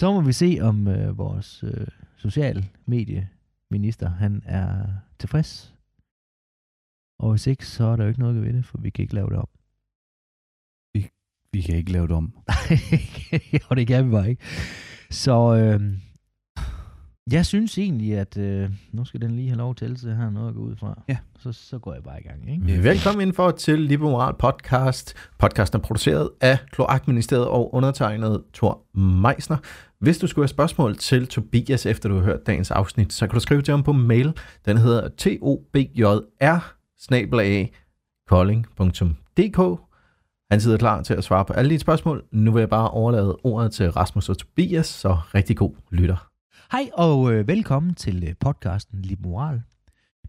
Så 0.00 0.12
må 0.12 0.20
vi 0.20 0.32
se, 0.32 0.58
om 0.62 0.88
øh, 0.88 1.18
vores 1.18 1.64
øh, 1.64 1.86
social 2.16 2.64
medieminister, 2.86 4.08
han 4.08 4.42
er 4.44 4.86
tilfreds. 5.18 5.74
Og 7.18 7.30
hvis 7.30 7.46
ikke, 7.46 7.66
så 7.66 7.84
er 7.84 7.96
der 7.96 8.04
jo 8.04 8.08
ikke 8.08 8.20
noget 8.20 8.36
at 8.36 8.42
ved 8.42 8.52
det, 8.52 8.64
for 8.64 8.78
vi 8.78 8.90
kan 8.90 9.02
ikke 9.02 9.14
lave 9.14 9.30
det 9.30 9.38
om. 9.38 9.48
Vi 11.52 11.60
kan 11.62 11.76
ikke 11.76 11.92
lave 11.92 12.08
det 12.08 12.16
om. 12.16 12.36
og 13.68 13.76
det 13.76 13.86
kan 13.86 14.06
vi 14.06 14.10
bare 14.10 14.30
ikke. 14.30 14.44
Så 15.10 15.54
øh, 15.56 15.98
jeg 17.30 17.46
synes 17.46 17.78
egentlig, 17.78 18.18
at 18.18 18.36
øh, 18.36 18.70
nu 18.92 19.04
skal 19.04 19.20
den 19.20 19.30
lige 19.30 19.48
have 19.48 19.58
lov 19.58 19.74
til, 19.74 19.84
at 20.06 20.16
have 20.16 20.32
noget 20.32 20.48
at 20.48 20.54
gå 20.54 20.60
ud 20.60 20.76
fra. 20.76 21.02
Ja. 21.08 21.16
Så, 21.38 21.52
så 21.52 21.78
går 21.78 21.94
jeg 21.94 22.02
bare 22.02 22.20
i 22.20 22.22
gang. 22.22 22.50
Ikke? 22.50 22.82
Velkommen 22.82 23.20
indenfor 23.20 23.50
til 23.50 23.80
Liberal 23.80 24.34
Podcast. 24.38 25.14
Podcasten 25.38 25.78
er 25.78 25.82
produceret 25.82 26.30
af 26.40 26.58
Kloakministeriet 26.70 27.46
og 27.46 27.74
undertegnet 27.74 28.42
Thor 28.54 28.98
Meisner. 28.98 29.56
Hvis 29.98 30.18
du 30.18 30.26
skulle 30.26 30.42
have 30.42 30.48
spørgsmål 30.48 30.96
til 30.96 31.26
Tobias, 31.26 31.86
efter 31.86 32.08
du 32.08 32.14
har 32.14 32.22
hørt 32.22 32.46
dagens 32.46 32.70
afsnit, 32.70 33.12
så 33.12 33.26
kan 33.26 33.34
du 33.34 33.40
skrive 33.40 33.62
til 33.62 33.72
ham 33.72 33.82
på 33.82 33.92
mail. 33.92 34.32
Den 34.66 34.78
hedder 34.78 35.08
tobjr 35.08 36.58
kolding.dk. 38.28 39.80
Han 40.50 40.60
sidder 40.60 40.78
klar 40.78 41.02
til 41.02 41.14
at 41.14 41.24
svare 41.24 41.44
på 41.44 41.52
alle 41.52 41.68
dine 41.70 41.80
spørgsmål. 41.80 42.24
Nu 42.32 42.52
vil 42.52 42.60
jeg 42.60 42.68
bare 42.68 42.90
overlade 42.90 43.36
ordet 43.44 43.72
til 43.72 43.90
Rasmus 43.90 44.28
og 44.28 44.38
Tobias, 44.38 44.86
så 44.86 45.16
rigtig 45.34 45.56
god 45.56 45.72
lytter. 45.90 46.33
Hej 46.74 46.90
og 46.92 47.32
øh, 47.32 47.48
velkommen 47.48 47.94
til 47.94 48.16
øh, 48.16 48.20
podcasten 48.20 48.36
podcasten 48.40 49.02
Liberal. 49.02 49.62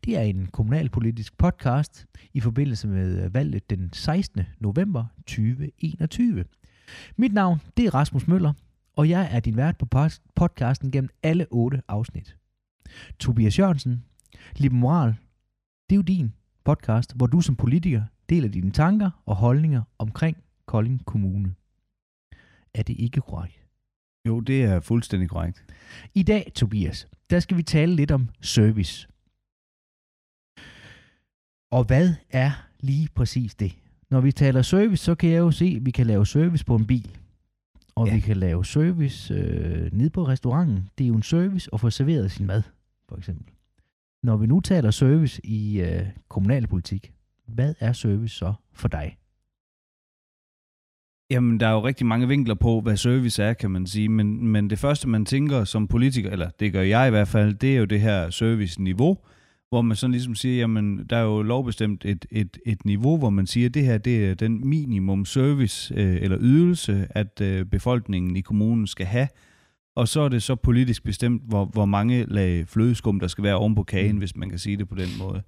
Det 0.05 0.17
er 0.17 0.21
en 0.21 0.45
kommunalpolitisk 0.45 1.37
podcast 1.37 2.05
i 2.33 2.39
forbindelse 2.39 2.87
med 2.87 3.23
øh, 3.23 3.33
valget 3.33 3.69
den 3.69 3.93
16. 3.93 4.41
november 4.59 5.05
2021. 5.17 6.45
Mit 7.17 7.33
navn 7.33 7.61
det 7.77 7.85
er 7.85 7.95
Rasmus 7.95 8.27
Møller, 8.27 8.53
og 8.95 9.09
jeg 9.09 9.29
er 9.31 9.39
din 9.39 9.57
vært 9.57 9.77
på 9.77 9.85
podcasten 10.35 10.91
gennem 10.91 11.09
alle 11.23 11.47
otte 11.51 11.81
afsnit. 11.87 12.37
Tobias 13.19 13.59
Jørgensen, 13.59 14.03
Liberal, 14.55 15.15
det 15.89 15.95
er 15.95 15.97
jo 15.97 16.01
din 16.01 16.33
podcast, 16.63 17.13
hvor 17.15 17.27
du 17.27 17.41
som 17.41 17.55
politiker 17.55 18.03
deler 18.29 18.49
dine 18.49 18.71
tanker 18.71 19.09
og 19.25 19.35
holdninger 19.35 19.81
omkring 19.97 20.37
Kolding 20.65 21.05
Kommune. 21.05 21.55
Er 22.73 22.83
det 22.83 22.95
ikke 22.99 23.21
korrekt? 23.21 23.64
Jo, 24.27 24.39
det 24.39 24.63
er 24.63 24.79
fuldstændig 24.79 25.29
korrekt. 25.29 25.65
I 26.13 26.23
dag, 26.23 26.51
Tobias, 26.55 27.07
der 27.29 27.39
skal 27.39 27.57
vi 27.57 27.63
tale 27.63 27.95
lidt 27.95 28.11
om 28.11 28.29
service. 28.41 29.07
Og 31.71 31.83
hvad 31.83 32.13
er 32.29 32.51
lige 32.79 33.09
præcis 33.15 33.55
det? 33.55 33.75
Når 34.09 34.21
vi 34.21 34.31
taler 34.31 34.61
service, 34.61 35.03
så 35.03 35.15
kan 35.15 35.29
jeg 35.29 35.37
jo 35.39 35.51
se, 35.51 35.73
at 35.77 35.85
vi 35.85 35.91
kan 35.91 36.05
lave 36.07 36.25
service 36.25 36.65
på 36.65 36.75
en 36.75 36.87
bil. 36.87 37.17
Og 37.95 38.07
Ja. 38.07 38.13
vi 38.15 38.19
kan 38.19 38.37
lave 38.37 38.65
service 38.65 39.33
øh, 39.33 39.93
nede 39.93 40.09
på 40.09 40.27
restauranten. 40.27 40.89
Det 40.97 41.03
er 41.03 41.07
jo 41.07 41.15
en 41.15 41.23
service 41.23 41.69
at 41.73 41.79
få 41.79 41.89
serveret 41.89 42.31
sin 42.31 42.45
mad, 42.45 42.61
for 43.09 43.17
eksempel. 43.17 43.45
Når 44.23 44.37
vi 44.37 44.47
nu 44.47 44.59
taler 44.59 44.91
service 44.91 45.45
i 45.45 45.81
øh, 45.81 46.05
kommunalpolitik, 46.29 47.13
hvad 47.47 47.73
er 47.79 47.93
service 47.93 48.35
så 48.35 48.53
for 48.73 48.87
dig? 48.87 49.17
Jamen, 51.29 51.59
der 51.59 51.67
er 51.67 51.71
jo 51.71 51.85
rigtig 51.85 52.05
mange 52.05 52.27
vinkler 52.27 52.55
på, 52.55 52.81
hvad 52.81 52.97
service 52.97 53.43
er, 53.43 53.53
kan 53.53 53.71
man 53.71 53.87
sige. 53.87 54.09
Men, 54.09 54.47
men 54.47 54.69
det 54.69 54.79
første, 54.79 55.09
man 55.09 55.25
tænker 55.25 55.63
som 55.63 55.87
politiker, 55.87 56.29
eller 56.31 56.49
det 56.59 56.73
gør 56.73 56.81
jeg 56.81 57.07
i 57.07 57.09
hvert 57.09 57.27
fald, 57.27 57.53
det 57.53 57.73
er 57.73 57.77
jo 57.79 57.85
det 57.85 58.01
her 58.01 58.29
serviceniveau, 58.29 59.17
hvor 59.69 59.81
man 59.81 59.97
sådan 59.97 60.11
ligesom 60.11 60.35
siger, 60.35 60.57
jamen, 60.57 61.05
der 61.09 61.17
er 61.17 61.23
jo 61.23 61.41
lovbestemt 61.41 62.05
et, 62.05 62.25
et, 62.31 62.57
et 62.65 62.85
niveau, 62.85 63.17
hvor 63.17 63.29
man 63.29 63.47
siger, 63.47 63.67
at 63.67 63.73
det 63.73 63.83
her 63.83 63.97
det 63.97 64.25
er 64.29 64.33
den 64.35 64.69
minimum 64.69 65.25
service 65.25 65.93
øh, 65.97 66.17
eller 66.21 66.37
ydelse, 66.41 67.07
at 67.09 67.41
øh, 67.41 67.65
befolkningen 67.65 68.35
i 68.35 68.41
kommunen 68.41 68.87
skal 68.87 69.05
have. 69.05 69.27
Og 69.95 70.07
så 70.07 70.21
er 70.21 70.29
det 70.29 70.43
så 70.43 70.55
politisk 70.55 71.03
bestemt, 71.03 71.41
hvor, 71.47 71.65
hvor 71.65 71.85
mange 71.85 72.25
lag 72.27 72.67
flødeskum, 72.67 73.19
der 73.19 73.27
skal 73.27 73.43
være 73.43 73.55
oven 73.55 73.75
på 73.75 73.83
kagen, 73.83 74.11
Mm. 74.11 74.17
hvis 74.17 74.35
man 74.35 74.49
kan 74.49 74.59
sige 74.59 74.77
det 74.77 74.89
på 74.89 74.95
den 74.95 75.09
måde. 75.19 75.41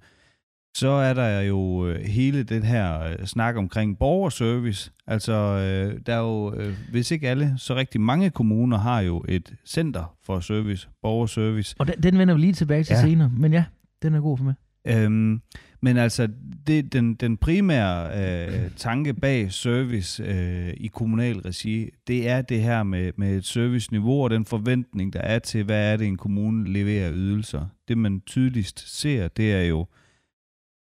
Så 0.78 0.88
er 0.88 1.14
der 1.14 1.40
jo 1.40 1.86
øh, 1.86 2.00
hele 2.00 2.42
den 2.42 2.62
her 2.62 3.00
øh, 3.02 3.26
snak 3.26 3.56
omkring 3.56 3.98
borgerservice. 3.98 4.90
Altså, 5.06 5.32
øh, 5.32 6.00
der 6.06 6.14
er 6.14 6.18
jo, 6.18 6.54
hvis 6.90 7.10
ikke 7.10 7.28
alle, 7.28 7.54
så 7.56 7.74
rigtig 7.74 8.00
mange 8.00 8.30
kommuner 8.30 8.78
har 8.78 9.00
jo 9.00 9.24
et 9.28 9.54
center 9.66 10.14
for 10.26 10.40
service, 10.40 10.88
borgerservice. 11.02 11.74
Og 11.78 11.86
den, 11.86 11.94
den 12.02 12.18
vender 12.18 12.34
vi 12.34 12.40
lige 12.40 12.52
tilbage 12.52 12.84
til 12.84 12.94
Ja. 12.94 13.00
ja. 13.00 13.06
senere. 13.06 13.30
Men 13.36 13.52
ja, 13.52 13.64
den 14.02 14.14
er 14.14 14.20
god 14.20 14.36
for 14.38 14.44
mig. 14.44 14.54
Øhm, 14.86 15.40
men 15.82 15.96
altså, 15.96 16.28
det, 16.66 16.92
den, 16.92 17.14
den 17.14 17.36
primære 17.36 18.10
øh, 18.46 18.70
tanke 18.76 19.14
bag 19.14 19.52
service 19.52 20.22
øh, 20.24 20.74
i 20.76 20.86
kommunal 20.86 21.38
regi, 21.38 21.90
det 22.08 22.28
er 22.28 22.42
det 22.42 22.62
her 22.62 22.82
med, 22.82 23.12
med 23.16 23.36
et 23.36 23.44
serviceniveau 23.44 24.22
og 24.24 24.30
den 24.30 24.44
forventning, 24.44 25.12
der 25.12 25.20
er 25.20 25.38
til, 25.38 25.64
hvad 25.64 25.92
er 25.92 25.96
det, 25.96 26.06
en 26.06 26.16
kommune 26.16 26.72
leverer 26.72 27.12
ydelser. 27.14 27.66
Det, 27.88 27.98
man 27.98 28.20
tydeligst 28.26 28.98
ser, 29.00 29.28
det 29.28 29.52
er 29.52 29.62
jo, 29.62 29.86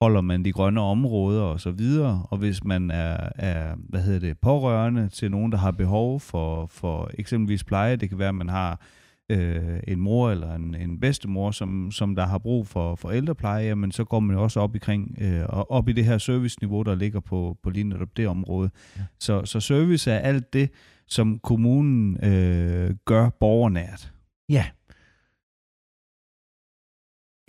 holder 0.02 0.20
man 0.20 0.44
de 0.44 0.52
grønne 0.52 0.80
områder 0.80 1.42
og 1.42 1.60
så 1.60 1.70
videre, 1.70 2.26
og 2.30 2.38
hvis 2.38 2.64
man 2.64 2.90
er, 2.90 3.28
er 3.34 3.74
hvad 3.88 4.02
hedder 4.02 4.20
det, 4.20 4.38
pårørende 4.38 5.08
til 5.08 5.30
nogen, 5.30 5.52
der 5.52 5.58
har 5.58 5.70
behov 5.70 6.20
for, 6.20 6.66
for 6.66 7.10
eksempelvis 7.18 7.64
pleje, 7.64 7.96
det 7.96 8.08
kan 8.08 8.18
være, 8.18 8.28
at 8.28 8.34
man 8.34 8.48
har 8.48 8.80
øh, 9.30 9.80
en 9.88 10.00
mor 10.00 10.30
eller 10.30 10.54
en, 10.54 10.74
en 10.74 11.00
bedstemor, 11.00 11.50
som, 11.50 11.90
som 11.90 12.14
der 12.14 12.26
har 12.26 12.38
brug 12.38 12.66
for, 12.66 12.94
for 12.94 13.10
ældrepleje, 13.10 13.64
jamen 13.64 13.92
så 13.92 14.04
går 14.04 14.20
man 14.20 14.36
jo 14.36 14.42
også 14.42 14.60
op, 14.60 14.76
ikring, 14.76 15.16
øh, 15.20 15.44
og 15.48 15.70
op 15.70 15.88
i 15.88 15.92
det 15.92 16.04
her 16.04 16.18
serviceniveau, 16.18 16.82
der 16.82 16.94
ligger 16.94 17.20
på, 17.20 17.56
på 17.62 17.70
lige 17.70 17.84
netop 17.84 18.16
det 18.16 18.28
område. 18.28 18.70
Ja. 18.96 19.02
Så, 19.20 19.44
så 19.44 19.60
service 19.60 20.10
er 20.10 20.18
alt 20.18 20.52
det, 20.52 20.70
som 21.08 21.38
kommunen 21.38 22.24
øh, 22.24 22.94
gør 23.04 23.28
borgernært. 23.28 24.12
Ja. 24.48 24.64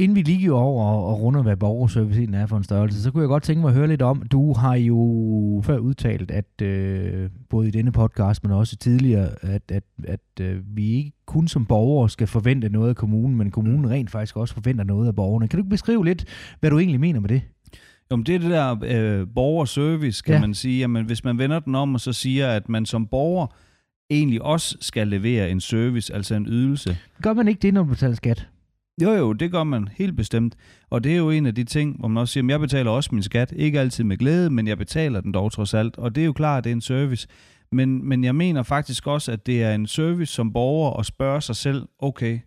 Inden 0.03 0.15
vi 0.15 0.21
lige 0.21 0.47
går 0.47 0.59
over 0.59 0.85
og, 0.85 1.05
og 1.05 1.21
runder, 1.21 1.41
hvad 1.41 1.57
borgerservice 1.57 2.33
er 2.33 2.45
for 2.45 2.57
en 2.57 2.63
størrelse, 2.63 3.03
så 3.03 3.11
kunne 3.11 3.21
jeg 3.21 3.27
godt 3.27 3.43
tænke 3.43 3.61
mig 3.61 3.69
at 3.69 3.75
høre 3.75 3.87
lidt 3.87 4.01
om, 4.01 4.23
du 4.31 4.53
har 4.53 4.75
jo 4.75 5.61
før 5.65 5.77
udtalt, 5.77 6.31
at 6.31 6.61
øh, 6.61 7.29
både 7.49 7.67
i 7.67 7.71
denne 7.71 7.91
podcast, 7.91 8.43
men 8.43 8.51
også 8.53 8.77
tidligere, 8.77 9.29
at, 9.41 9.61
at, 9.71 9.83
at 10.03 10.19
øh, 10.41 10.61
vi 10.75 10.91
ikke 10.91 11.11
kun 11.25 11.47
som 11.47 11.65
borgere 11.65 12.09
skal 12.09 12.27
forvente 12.27 12.69
noget 12.69 12.89
af 12.89 12.95
kommunen, 12.95 13.37
men 13.37 13.51
kommunen 13.51 13.89
rent 13.89 14.11
faktisk 14.11 14.37
også 14.37 14.53
forventer 14.53 14.83
noget 14.83 15.07
af 15.07 15.15
borgerne. 15.15 15.47
Kan 15.47 15.57
du 15.57 15.61
ikke 15.63 15.69
beskrive 15.69 16.05
lidt, 16.05 16.25
hvad 16.59 16.69
du 16.69 16.79
egentlig 16.79 16.99
mener 16.99 17.19
med 17.19 17.29
det? 17.29 17.41
Jo, 18.11 18.15
men 18.15 18.25
det 18.25 18.35
er 18.35 18.39
det 18.39 18.49
der 18.49 18.77
øh, 18.85 19.27
borgerservice, 19.35 20.23
kan 20.23 20.33
ja. 20.33 20.41
Man 20.41 20.53
sige. 20.53 20.79
Jamen, 20.79 21.05
hvis 21.05 21.23
man 21.23 21.37
vender 21.37 21.59
den 21.59 21.75
om 21.75 21.93
og 21.93 21.99
så 21.99 22.13
siger, 22.13 22.47
at 22.49 22.69
man 22.69 22.85
som 22.85 23.07
borger 23.07 23.47
egentlig 24.09 24.41
også 24.41 24.77
skal 24.81 25.07
levere 25.07 25.49
en 25.49 25.61
service, 25.61 26.13
altså 26.13 26.35
en 26.35 26.45
ydelse, 26.49 26.97
Gør 27.21 27.33
man 27.33 27.47
ikke 27.47 27.59
det, 27.59 27.73
når 27.73 27.83
du 27.83 27.89
betaler 27.89 28.15
skat? 28.15 28.47
Jo, 29.01 29.11
jo, 29.11 29.33
det 29.33 29.51
gør 29.51 29.63
man 29.63 29.87
helt 29.87 30.15
bestemt. 30.15 30.55
Og 30.89 31.03
det 31.03 31.11
er 31.11 31.17
jo 31.17 31.29
en 31.29 31.45
af 31.45 31.55
de 31.55 31.63
ting, 31.63 31.99
hvor 31.99 32.07
man 32.07 32.21
også 32.21 32.31
siger, 32.31 32.43
at 32.43 32.49
jeg 32.49 32.59
betaler 32.59 32.91
også 32.91 33.09
min 33.13 33.23
skat. 33.23 33.53
Ikke 33.55 33.79
altid 33.79 34.03
med 34.03 34.17
glæde, 34.17 34.49
men 34.49 34.67
jeg 34.67 34.77
betaler 34.77 35.21
den 35.21 35.31
dog 35.31 35.51
trods 35.51 35.73
alt. 35.73 35.97
Og 35.97 36.15
det 36.15 36.21
er 36.21 36.25
jo 36.25 36.33
klart, 36.33 36.57
at 36.57 36.63
det 36.63 36.69
er 36.69 36.75
en 36.75 36.81
service. 36.81 37.27
Men, 37.71 38.09
men 38.09 38.23
jeg 38.23 38.35
mener 38.35 38.63
faktisk 38.63 39.07
også, 39.07 39.31
at 39.31 39.45
det 39.45 39.63
er 39.63 39.75
en 39.75 39.87
service 39.87 40.33
som 40.33 40.53
borger 40.53 40.99
at 40.99 41.05
spørge 41.05 41.41
sig 41.41 41.55
selv, 41.55 41.87
okay, 41.99 42.39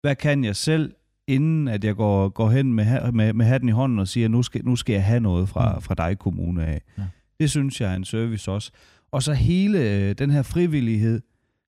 hvad 0.00 0.16
kan 0.16 0.44
jeg 0.44 0.56
selv, 0.56 0.92
inden 1.28 1.68
at 1.68 1.84
jeg 1.84 1.94
går, 1.94 2.28
går 2.28 2.50
hen 2.50 2.72
med, 2.72 3.12
med, 3.12 3.32
med 3.32 3.46
hatten 3.46 3.68
i 3.68 3.72
hånden 3.72 3.98
og 3.98 4.08
siger, 4.08 4.28
nu 4.28 4.42
skal, 4.42 4.64
nu 4.64 4.76
skal 4.76 4.92
jeg 4.92 5.04
have 5.04 5.20
noget 5.20 5.48
fra, 5.48 5.80
fra 5.80 5.94
dig 5.94 6.18
kommune 6.18 6.66
af. 6.66 6.82
Ja. 6.98 7.02
Det 7.40 7.50
synes 7.50 7.80
jeg 7.80 7.92
er 7.92 7.96
en 7.96 8.04
service 8.04 8.50
også. 8.50 8.70
Og 9.12 9.22
så 9.22 9.32
hele 9.32 9.78
øh, 9.78 10.14
den 10.18 10.30
her 10.30 10.42
frivillighed. 10.42 11.20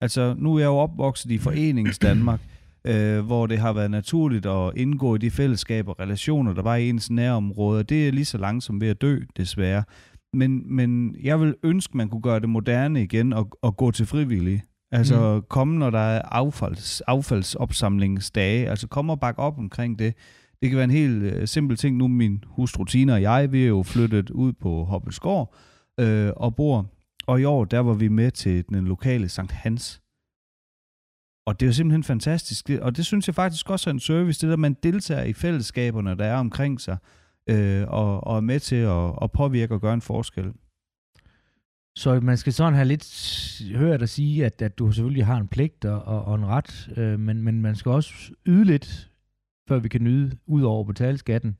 Altså, 0.01 0.35
nu 0.39 0.55
er 0.55 0.59
jeg 0.59 0.67
jo 0.67 0.77
opvokset 0.77 1.31
i 1.31 1.39
Forenings 1.39 1.99
Danmark, 1.99 2.41
øh, 2.85 3.21
hvor 3.27 3.47
det 3.47 3.59
har 3.59 3.73
været 3.73 3.91
naturligt 3.91 4.47
at 4.47 4.73
indgå 4.77 5.15
i 5.15 5.19
de 5.19 5.31
fællesskaber 5.31 5.93
og 5.93 6.01
relationer, 6.01 6.53
der 6.53 6.63
var 6.63 6.77
i 6.77 6.89
ens 6.89 7.11
nærområde. 7.11 7.83
Det 7.85 8.09
er 8.09 8.13
lige 8.13 8.25
så 8.25 8.39
langsomt 8.39 8.81
ved 8.81 8.89
at 8.89 9.01
dø, 9.03 9.19
desværre. 9.37 9.85
Men, 10.33 10.77
men 10.77 11.17
jeg 11.23 11.41
vil 11.41 11.55
ønske, 11.63 11.97
man 11.97 12.09
kunne 12.09 12.23
gøre 12.23 12.41
det 12.41 12.49
moderne 12.49 13.03
igen 13.03 13.33
og, 13.33 13.49
og 13.63 13.77
gå 13.77 13.91
til 13.91 14.07
frivillige. 14.07 14.63
Altså 14.93 15.35
mm. 15.35 15.43
komme, 15.49 15.79
når 15.79 15.91
der 15.91 15.99
er 15.99 16.23
affalds, 16.23 17.01
affaldsopsamlingsdage. 17.01 18.69
Altså 18.69 18.89
komme 18.89 19.13
og 19.13 19.21
bakke 19.21 19.41
op 19.41 19.59
omkring 19.59 19.99
det. 19.99 20.15
Det 20.63 20.71
kan 20.71 20.77
være 20.77 20.85
en 20.85 20.91
helt 20.91 21.23
øh, 21.23 21.49
simpel 21.49 21.77
ting. 21.77 21.97
Nu 21.97 22.09
min 22.09 22.45
hustru 22.47 22.85
Tina 22.85 23.13
og 23.13 23.23
jeg, 23.23 23.53
vi 23.53 23.63
er 23.63 23.69
jo 23.69 23.83
flyttet 23.83 24.31
ud 24.31 24.53
på 24.53 24.85
Hoppelsgård 24.85 25.55
øh, 26.01 26.31
og 26.37 26.57
bor. 26.57 26.87
Og 27.27 27.41
i 27.41 27.45
år, 27.45 27.65
der 27.65 27.79
var 27.79 27.95
vi 27.95 28.09
med 28.09 28.31
til 28.31 28.65
den 28.69 28.85
lokale 28.85 29.29
Sankt 29.29 29.53
Hans. 29.53 30.02
Og 31.47 31.61
det 31.61 31.67
er 31.67 31.69
jo 31.69 31.73
simpelthen 31.73 32.05
fantastisk. 32.05 32.71
Og 32.83 32.97
det 32.97 33.07
synes 33.07 33.27
jeg 33.27 33.35
faktisk 33.35 33.71
også 33.71 33.91
er 33.91 33.95
en 33.95 34.01
service, 34.01 34.41
det 34.41 34.51
der 34.51 34.57
man 34.57 34.77
deltager 34.83 35.23
i 35.23 35.33
fællesskaberne, 35.33 36.17
der 36.17 36.25
er 36.25 36.37
omkring 36.37 36.81
sig, 36.81 36.97
øh, 37.51 37.85
og, 37.89 38.27
og 38.27 38.37
er 38.37 38.41
med 38.41 38.61
til 38.61 38.77
at, 38.77 39.13
at 39.23 39.33
påvirke 39.33 39.75
og 39.75 39.81
gøre 39.81 39.95
en 39.95 40.01
forskel. 40.01 40.53
Så 41.97 42.21
man 42.21 42.37
skal 42.37 42.53
sådan 42.53 42.75
have 42.75 42.89
lidt 42.89 43.63
hørt 43.77 44.01
dig 44.01 44.09
sige, 44.09 44.47
at, 44.47 44.63
at 44.63 44.79
du 44.79 44.93
selvfølgelig 44.93 45.27
har 45.27 45.37
en 45.37 45.49
pligt 45.49 45.85
og, 45.85 46.03
og, 46.03 46.25
og 46.25 46.35
en 46.35 46.47
ret, 46.47 46.93
øh, 46.97 47.21
men, 47.21 47.43
men 47.43 47.63
man 47.63 47.77
skal 47.77 47.91
også 47.91 48.13
yde 48.47 48.65
lidt, 48.65 49.11
før 49.69 49.79
vi 49.79 49.89
kan 49.89 50.05
nyde, 50.05 50.37
ud 50.47 50.63
over 50.63 50.81
at 50.81 50.87
betale 50.87 51.19
skatten. 51.19 51.57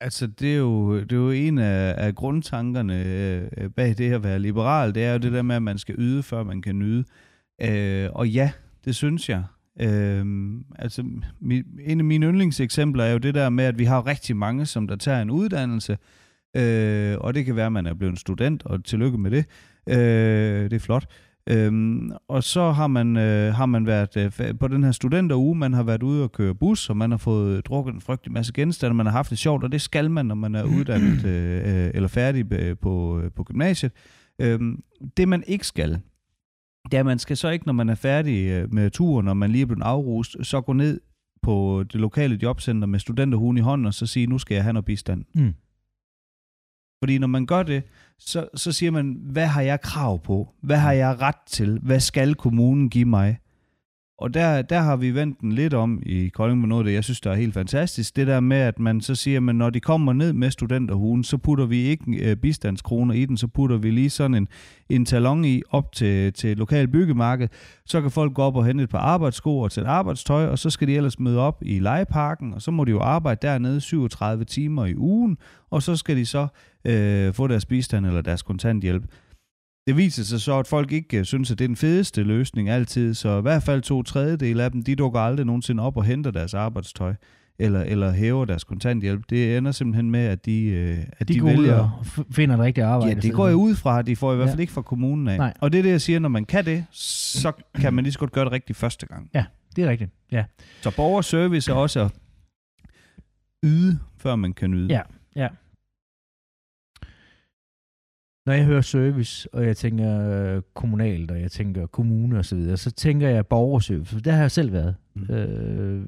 Altså, 0.00 0.26
det 0.26 0.54
er 0.54 0.58
jo, 0.58 1.00
det 1.00 1.12
er 1.12 1.16
jo 1.16 1.30
en 1.30 1.58
af, 1.58 1.94
af 2.06 2.14
grundtankerne 2.14 3.04
øh, 3.04 3.70
bag 3.70 3.98
det 3.98 4.12
at 4.12 4.22
være 4.22 4.38
liberal. 4.38 4.94
Det 4.94 5.04
er 5.04 5.12
jo 5.12 5.18
det 5.18 5.32
der 5.32 5.42
med, 5.42 5.56
at 5.56 5.62
man 5.62 5.78
skal 5.78 5.94
yde, 5.98 6.22
før 6.22 6.42
man 6.42 6.62
kan 6.62 6.78
nyde. 6.78 7.04
Øh, 7.60 8.10
og 8.12 8.28
ja, 8.28 8.52
det 8.84 8.94
synes 8.94 9.28
jeg. 9.28 9.44
Øhm, 9.80 10.64
altså, 10.78 11.04
mi, 11.40 11.62
en 11.80 11.98
af 11.98 12.04
mine 12.04 12.26
yndlingseksempler 12.26 13.04
er 13.04 13.12
jo 13.12 13.18
det 13.18 13.34
der 13.34 13.48
med, 13.48 13.64
at 13.64 13.78
vi 13.78 13.84
har 13.84 14.06
rigtig 14.06 14.36
mange, 14.36 14.66
som 14.66 14.86
der 14.88 14.96
tager 14.96 15.22
en 15.22 15.30
uddannelse, 15.30 15.98
øh, 16.56 17.16
og 17.20 17.34
det 17.34 17.44
kan 17.44 17.56
være, 17.56 17.66
at 17.66 17.72
man 17.72 17.86
er 17.86 17.94
blevet 17.94 18.18
student, 18.18 18.66
og 18.66 18.84
tillykke 18.84 19.18
med 19.18 19.30
det. 19.30 19.44
Øh, 19.88 20.70
det 20.70 20.72
er 20.72 20.78
flot. 20.78 21.06
Øhm, 21.50 22.10
og 22.28 22.44
så 22.44 22.70
har 22.70 22.86
man, 22.86 23.16
øh, 23.16 23.54
har 23.54 23.66
man 23.66 23.86
været 23.86 24.16
øh, 24.40 24.58
på 24.58 24.68
den 24.68 24.84
her 24.84 24.92
studenteruge, 24.92 25.56
man 25.56 25.72
har 25.72 25.82
været 25.82 26.02
ude 26.02 26.22
og 26.22 26.32
køre 26.32 26.54
bus, 26.54 26.90
og 26.90 26.96
man 26.96 27.10
har 27.10 27.18
fået 27.18 27.66
drukket 27.66 27.94
en 27.94 28.00
frygtelig 28.00 28.32
masse 28.32 28.52
genstande, 28.52 28.94
man 28.94 29.06
har 29.06 29.12
haft 29.12 29.30
det 29.30 29.38
sjovt, 29.38 29.64
og 29.64 29.72
det 29.72 29.80
skal 29.80 30.10
man, 30.10 30.26
når 30.26 30.34
man 30.34 30.54
er 30.54 30.64
uddannet 30.64 31.24
øh, 31.24 31.62
øh, 31.84 31.90
eller 31.94 32.08
færdig 32.08 32.52
øh, 32.52 32.76
på, 32.82 33.20
øh, 33.20 33.30
på 33.36 33.44
gymnasiet. 33.44 33.92
Øhm, 34.38 34.82
det 35.16 35.28
man 35.28 35.44
ikke 35.46 35.66
skal, 35.66 36.00
det 36.84 36.94
er, 36.94 37.00
at 37.00 37.06
man 37.06 37.18
skal 37.18 37.36
så 37.36 37.48
ikke, 37.48 37.66
når 37.66 37.72
man 37.72 37.88
er 37.88 37.94
færdig 37.94 38.46
øh, 38.46 38.72
med 38.72 38.90
turen, 38.90 39.24
når 39.24 39.34
man 39.34 39.50
lige 39.50 39.62
er 39.62 39.66
blevet 39.66 39.82
afrust, 39.82 40.36
så 40.42 40.60
gå 40.60 40.72
ned 40.72 41.00
på 41.42 41.84
det 41.92 42.00
lokale 42.00 42.38
jobcenter 42.42 42.86
med 42.86 42.98
studenterhuen 42.98 43.56
i 43.56 43.60
hånden, 43.60 43.86
og 43.86 43.94
så 43.94 44.06
sige, 44.06 44.26
nu 44.26 44.38
skal 44.38 44.54
jeg 44.54 44.62
have 44.62 44.72
noget 44.72 44.84
bistand. 44.84 45.24
Mm. 45.34 45.54
Fordi 47.02 47.18
når 47.18 47.26
man 47.26 47.46
gør 47.46 47.62
det, 47.62 47.82
så, 48.18 48.48
så 48.54 48.72
siger 48.72 48.90
man, 48.90 49.16
hvad 49.20 49.46
har 49.46 49.62
jeg 49.62 49.80
krav 49.80 50.22
på? 50.22 50.54
Hvad 50.60 50.76
har 50.76 50.92
jeg 50.92 51.20
ret 51.20 51.40
til? 51.46 51.78
Hvad 51.82 52.00
skal 52.00 52.34
kommunen 52.34 52.90
give 52.90 53.04
mig? 53.04 53.38
Og 54.18 54.34
der, 54.34 54.62
der 54.62 54.80
har 54.80 54.96
vi 54.96 55.14
vendt 55.14 55.40
den 55.40 55.52
lidt 55.52 55.74
om 55.74 56.02
i 56.06 56.28
Kolding 56.28 56.62
på 56.62 56.66
noget 56.66 56.86
det, 56.86 56.92
jeg 56.92 57.04
synes, 57.04 57.20
der 57.20 57.30
er 57.30 57.34
helt 57.34 57.54
fantastisk. 57.54 58.16
Det 58.16 58.26
der 58.26 58.40
med, 58.40 58.56
at 58.56 58.78
man 58.78 59.00
så 59.00 59.14
siger, 59.14 59.48
at 59.48 59.54
når 59.54 59.70
de 59.70 59.80
kommer 59.80 60.12
ned 60.12 60.32
med 60.32 60.50
studenterhugen, 60.50 61.24
så 61.24 61.36
putter 61.36 61.66
vi 61.66 61.82
ikke 61.82 62.30
øh, 62.30 62.36
bistandskroner 62.36 63.14
i 63.14 63.24
den, 63.24 63.36
så 63.36 63.46
putter 63.46 63.76
vi 63.76 63.90
lige 63.90 64.10
sådan 64.10 64.34
en, 64.34 64.48
en 64.88 65.04
talon 65.04 65.44
i 65.44 65.62
op 65.70 65.92
til, 65.92 66.32
til 66.32 66.56
lokal 66.56 66.88
byggemarked. 66.88 67.48
Så 67.86 68.00
kan 68.00 68.10
folk 68.10 68.34
gå 68.34 68.42
op 68.42 68.56
og 68.56 68.66
hente 68.66 68.84
et 68.84 68.90
par 68.90 68.98
arbejdssko 68.98 69.58
og 69.58 69.72
til 69.72 69.84
arbejdstøj, 69.86 70.46
og 70.46 70.58
så 70.58 70.70
skal 70.70 70.88
de 70.88 70.96
ellers 70.96 71.18
møde 71.18 71.38
op 71.38 71.62
i 71.62 71.78
legeparken, 71.78 72.54
og 72.54 72.62
så 72.62 72.70
må 72.70 72.84
de 72.84 72.90
jo 72.90 73.00
arbejde 73.00 73.38
dernede 73.46 73.80
37 73.80 74.44
timer 74.44 74.86
i 74.86 74.96
ugen, 74.96 75.38
og 75.70 75.82
så 75.82 75.96
skal 75.96 76.16
de 76.16 76.26
så 76.26 76.46
øh, 76.84 77.34
få 77.34 77.46
deres 77.46 77.66
bistand 77.66 78.06
eller 78.06 78.20
deres 78.20 78.42
kontanthjælp. 78.42 79.04
Det 79.86 79.96
viser 79.96 80.22
sig 80.24 80.40
så, 80.40 80.58
at 80.58 80.66
folk 80.66 80.92
ikke 80.92 81.18
øh, 81.18 81.24
synes, 81.24 81.50
at 81.50 81.58
det 81.58 81.64
er 81.64 81.68
den 81.68 81.76
fedeste 81.76 82.22
løsning 82.22 82.68
altid, 82.68 83.14
så 83.14 83.38
i 83.38 83.42
hvert 83.42 83.62
fald 83.62 83.82
to 83.82 84.02
tredjedel 84.02 84.60
af 84.60 84.70
dem, 84.72 84.82
de 84.82 84.96
dukker 84.96 85.20
aldrig 85.20 85.46
nogensinde 85.46 85.82
op 85.82 85.96
og 85.96 86.04
henter 86.04 86.30
deres 86.30 86.54
arbejdstøj 86.54 87.14
eller, 87.58 87.82
eller 87.82 88.10
hæver 88.12 88.44
deres 88.44 88.64
kontanthjælp. 88.64 89.24
Det 89.30 89.56
ender 89.56 89.72
simpelthen 89.72 90.10
med, 90.10 90.20
at 90.20 90.46
de, 90.46 90.64
øh, 90.64 90.98
at 91.18 91.28
De, 91.28 91.34
de 91.34 91.44
vælger... 91.44 91.78
og 91.78 92.24
finder 92.30 92.54
et 92.54 92.60
rigtigt 92.60 92.86
arbejde. 92.86 93.14
Ja, 93.14 93.20
det 93.20 93.32
går 93.32 93.46
jeg 93.46 93.56
ud 93.56 93.74
fra, 93.74 93.98
at 93.98 94.06
de 94.06 94.16
får 94.16 94.32
i 94.32 94.36
hvert 94.36 94.48
fald 94.48 94.58
Ja. 94.58 94.60
ikke 94.60 94.72
fra 94.72 94.82
kommunen 94.82 95.28
af. 95.28 95.38
Nej. 95.38 95.52
Og 95.60 95.72
det 95.72 95.78
er 95.78 95.82
det, 95.82 95.90
jeg 95.90 96.00
siger, 96.00 96.18
når 96.18 96.28
man 96.28 96.44
kan 96.44 96.64
det, 96.64 96.84
så 96.90 97.52
kan 97.74 97.94
man 97.94 98.04
lige 98.04 98.12
så 98.12 98.18
godt 98.18 98.32
gøre 98.32 98.44
det 98.44 98.52
rigtigt 98.52 98.78
første 98.78 99.06
gang. 99.06 99.30
Det 99.76 99.84
er 99.84 99.88
rigtigt, 99.90 100.10
ja. 100.32 100.44
Så 100.82 100.90
borgerservice 100.96 101.70
er 101.70 101.74
også 101.74 102.00
at 102.00 102.10
yde, 103.64 103.98
før 104.18 104.36
man 104.36 104.52
kan 104.52 104.70
nyde. 104.70 104.88
Ja. 104.94 105.00
Ja. 105.36 105.48
Når 108.46 108.52
jeg 108.52 108.64
hører 108.64 108.80
service, 108.80 109.54
og 109.54 109.66
jeg 109.66 109.76
tænker 109.76 110.20
øh, 110.30 110.62
kommunalt, 110.74 111.30
og 111.30 111.40
jeg 111.40 111.50
tænker 111.50 111.86
kommune 111.86 112.38
og 112.38 112.44
så 112.44 112.56
videre, 112.56 112.76
så 112.76 112.90
tænker 112.90 113.28
jeg 113.28 113.46
borgerservice. 113.46 114.20
Der 114.20 114.32
har 114.32 114.40
jeg 114.40 114.50
selv 114.50 114.72
været. 114.72 114.96
Mm. 115.14 115.34
Øh, 115.34 116.06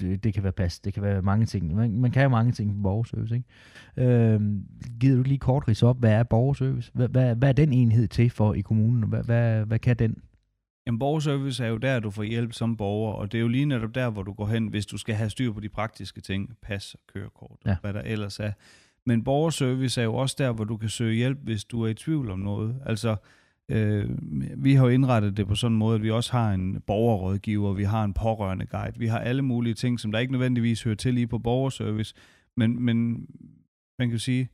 det, 0.00 0.24
det 0.24 0.34
kan 0.34 0.42
være 0.42 0.52
pas, 0.52 0.80
det 0.80 0.94
kan 0.94 1.02
være 1.02 1.22
mange 1.22 1.46
ting. 1.46 1.74
Man, 1.74 2.00
man 2.00 2.10
kan 2.10 2.22
jo 2.22 2.28
mange 2.28 2.52
ting 2.52 2.74
på 2.76 2.82
borgerservice. 2.82 3.34
Ikke? 3.34 4.12
Øh, 4.12 4.40
gider 5.00 5.16
du 5.16 5.22
lige 5.22 5.38
kort 5.38 5.68
rise 5.68 5.86
op, 5.86 6.00
hvad 6.00 6.12
er 6.12 6.22
borgerservice? 6.22 6.90
Hvad, 6.94 7.08
hvad, 7.08 7.36
hvad 7.36 7.48
er 7.48 7.52
den 7.52 7.72
enhed 7.72 8.08
til 8.08 8.30
for 8.30 8.54
i 8.54 8.60
kommunen? 8.60 9.08
Hvad, 9.08 9.22
hvad, 9.24 9.64
hvad 9.64 9.78
kan 9.78 9.96
den? 9.96 10.16
Jamen, 10.86 10.98
borgerservice 10.98 11.64
er 11.64 11.68
jo 11.68 11.76
der, 11.76 12.00
du 12.00 12.10
får 12.10 12.22
hjælp 12.22 12.52
som 12.52 12.76
borger, 12.76 13.12
og 13.12 13.32
det 13.32 13.38
er 13.38 13.42
jo 13.42 13.48
lige 13.48 13.64
netop 13.66 13.94
der, 13.94 14.10
hvor 14.10 14.22
du 14.22 14.32
går 14.32 14.46
hen, 14.46 14.66
hvis 14.66 14.86
du 14.86 14.98
skal 14.98 15.14
have 15.14 15.30
styr 15.30 15.52
på 15.52 15.60
de 15.60 15.68
praktiske 15.68 16.20
ting, 16.20 16.50
pas 16.62 16.94
og 16.94 17.00
kørekort, 17.14 17.56
Ja. 17.66 17.70
ja. 17.70 17.76
hvad 17.80 17.92
der 17.92 18.00
ellers 18.00 18.40
er. 18.40 18.52
Men 19.10 19.24
borgerservice 19.24 20.00
er 20.00 20.04
jo 20.04 20.14
også 20.14 20.36
der, 20.38 20.52
hvor 20.52 20.64
du 20.64 20.76
kan 20.76 20.88
søge 20.88 21.14
hjælp, 21.14 21.38
hvis 21.42 21.64
du 21.64 21.82
er 21.82 21.88
i 21.88 21.94
tvivl 21.94 22.30
om 22.30 22.38
noget. 22.38 22.76
Altså, 22.86 23.16
øh, 23.68 24.10
vi 24.64 24.74
har 24.74 24.84
jo 24.84 24.90
indrettet 24.90 25.36
det 25.36 25.46
på 25.46 25.54
sådan 25.54 25.72
en 25.72 25.78
måde, 25.78 25.94
at 25.94 26.02
vi 26.02 26.10
også 26.10 26.32
har 26.32 26.52
en 26.52 26.80
borgerrådgiver, 26.86 27.72
vi 27.72 27.84
har 27.84 28.04
en 28.04 28.14
pårørende 28.14 28.66
guide, 28.66 28.98
vi 28.98 29.06
har 29.06 29.18
alle 29.18 29.42
mulige 29.42 29.74
ting, 29.74 30.00
som 30.00 30.12
der 30.12 30.18
ikke 30.18 30.32
nødvendigvis 30.32 30.82
hører 30.82 30.94
til 30.96 31.14
lige 31.14 31.26
på 31.26 31.38
borgerservice, 31.38 32.14
men, 32.56 32.82
men 32.82 33.26
man 33.98 34.10
kan 34.10 34.18
sige, 34.18 34.48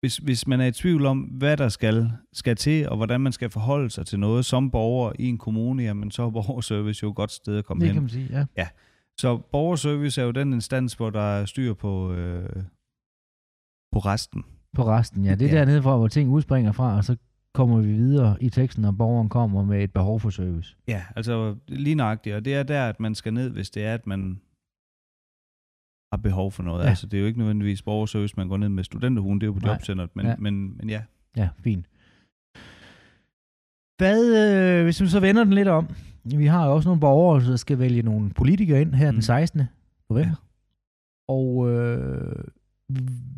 hvis, 0.00 0.16
hvis 0.16 0.46
man 0.46 0.60
er 0.60 0.66
i 0.66 0.72
tvivl 0.72 1.06
om, 1.06 1.18
hvad 1.20 1.56
der 1.56 1.68
skal, 1.68 2.10
skal 2.32 2.56
til, 2.56 2.88
og 2.88 2.96
hvordan 2.96 3.20
man 3.20 3.32
skal 3.32 3.50
forholde 3.50 3.90
sig 3.90 4.06
til 4.06 4.18
noget 4.18 4.44
som 4.44 4.70
borger 4.70 5.12
i 5.18 5.26
en 5.28 5.38
kommune, 5.38 5.82
jamen 5.82 6.10
så 6.10 6.22
er 6.22 6.30
borgerservice 6.30 7.02
jo 7.02 7.10
et 7.10 7.16
godt 7.16 7.30
sted 7.32 7.56
at 7.58 7.64
komme 7.64 7.80
Det 7.80 7.88
hen. 7.88 7.94
kan 7.94 8.02
man 8.02 8.10
sige, 8.10 8.46
ja. 8.56 8.68
Så 9.20 9.38
borgerservice 9.52 10.20
er 10.20 10.24
jo 10.24 10.30
den 10.30 10.52
instans, 10.52 10.94
hvor 10.94 11.10
der 11.10 11.20
er 11.20 11.44
styr 11.44 11.74
på, 11.74 12.12
øh, 12.12 12.62
på 13.92 13.98
resten. 13.98 14.44
På 14.76 14.84
resten, 14.84 15.24
ja. 15.24 15.34
Det 15.34 15.46
er 15.48 15.52
Ja. 15.52 15.58
dernede 15.58 15.82
fra, 15.82 15.96
hvor 15.96 16.08
ting 16.08 16.30
udspringer 16.30 16.72
fra, 16.72 16.96
og 16.96 17.04
så 17.04 17.16
kommer 17.54 17.80
vi 17.80 17.92
videre 17.92 18.42
i 18.42 18.50
teksten, 18.50 18.82
når 18.82 18.90
borgeren 18.92 19.28
kommer 19.28 19.64
med 19.64 19.84
et 19.84 19.92
behov 19.92 20.20
for 20.20 20.30
service. 20.30 20.76
Ja, 20.88 21.04
altså 21.16 21.56
lige 21.68 21.94
nøjagtigt, 21.94 22.36
og 22.36 22.44
det 22.44 22.54
er 22.54 22.62
der, 22.62 22.88
at 22.88 23.00
man 23.00 23.14
skal 23.14 23.34
ned, 23.34 23.50
hvis 23.50 23.70
det 23.70 23.84
er, 23.84 23.94
at 23.94 24.06
man 24.06 24.40
har 26.12 26.16
behov 26.22 26.52
for 26.52 26.62
noget. 26.62 26.84
Ja. 26.84 26.88
Altså 26.88 27.06
det 27.06 27.16
er 27.16 27.20
jo 27.20 27.26
ikke 27.26 27.38
nødvendigvis 27.38 27.82
borgerservice, 27.82 28.34
man 28.36 28.48
går 28.48 28.56
ned 28.56 28.68
med 28.68 28.84
studenterhuen, 28.84 29.40
det 29.40 29.44
er 29.44 29.48
jo 29.48 29.52
på 29.52 29.58
Nej. 29.58 29.70
jobcenteret, 29.72 30.16
men, 30.16 30.24
Ja. 30.26 30.30
ja. 30.30 30.36
men, 30.38 30.76
men 30.76 30.90
ja. 30.90 31.02
Ja, 31.36 31.48
fint. 31.64 31.86
Hvad, 33.98 34.20
øh, 34.78 34.84
hvis 34.84 35.02
vi 35.02 35.06
så 35.06 35.20
vender 35.20 35.44
den 35.44 35.52
lidt 35.52 35.68
om, 35.68 35.86
vi 36.24 36.46
har 36.46 36.66
jo 36.66 36.74
også 36.74 36.88
nogle 36.88 37.00
borgere, 37.00 37.44
der 37.44 37.56
skal 37.56 37.78
vælge 37.78 38.02
nogle 38.02 38.30
politikere 38.30 38.80
ind 38.80 38.94
her 38.94 39.06
mm. 39.10 39.12
den 39.14 39.18
Mm. 39.18 39.22
16. 39.22 39.62
november. 40.10 40.28
Ja. 40.30 40.34
Og 41.28 41.70
øh, 41.70 42.44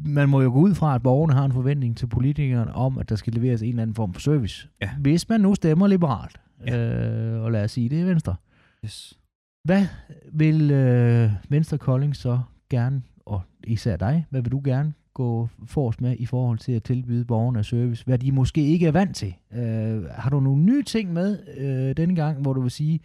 man 0.05 0.29
må 0.29 0.43
jo 0.43 0.51
gå 0.51 0.59
ud 0.61 0.75
fra, 0.75 0.95
at 0.95 1.03
borgerne 1.03 1.33
har 1.33 1.45
en 1.45 1.53
forventning 1.53 1.97
til 1.97 2.07
politikerne 2.07 2.75
om, 2.75 2.99
at 2.99 3.09
der 3.09 3.17
skal 3.17 3.33
leveres 3.33 3.63
en 3.63 3.69
eller 3.69 3.83
anden 3.83 3.95
form 3.95 4.13
for 4.13 4.21
service. 4.21 4.69
Ja. 4.83 4.91
Hvis 5.01 5.29
man 5.29 5.41
nu 5.41 5.55
stemmer 5.55 5.87
liberalt, 5.87 6.41
øh, 6.69 7.43
og 7.43 7.53
lad 7.53 7.65
os 7.65 7.71
sige, 7.71 7.89
det 7.89 8.01
er 8.01 8.05
Venstre. 8.05 8.37
Yes. 8.85 9.19
Hvad 9.65 9.87
vil 10.33 10.71
øh, 10.71 11.31
Venstre 11.49 11.79
Kolding 11.79 12.17
så 12.17 12.41
gerne, 12.71 13.03
og 13.27 13.43
især 13.67 13.97
dig, 13.97 14.27
hvad 14.31 14.43
vil 14.43 14.53
du 14.53 14.61
gerne 14.65 14.93
gå 15.15 15.49
forrest 15.67 16.01
med 16.01 16.17
i 16.19 16.27
forhold 16.27 16.59
til 16.59 16.73
at 16.73 16.83
tilbyde 16.83 17.25
borgerne 17.25 17.65
service, 17.65 18.05
hvad 18.05 18.19
de 18.19 18.33
måske 18.33 18.67
ikke 18.67 18.87
er 18.87 18.93
vant 18.93 19.17
til? 19.17 19.35
Øh, 19.53 20.05
har 20.05 20.31
du 20.31 20.41
nogle 20.41 20.63
nye 20.63 20.83
ting 20.83 21.13
med 21.13 21.39
øh, 21.59 21.97
denne 21.97 22.15
gang, 22.17 22.43
hvor 22.43 22.53
du 22.53 22.61
vil 22.61 22.71
sige, 22.71 23.01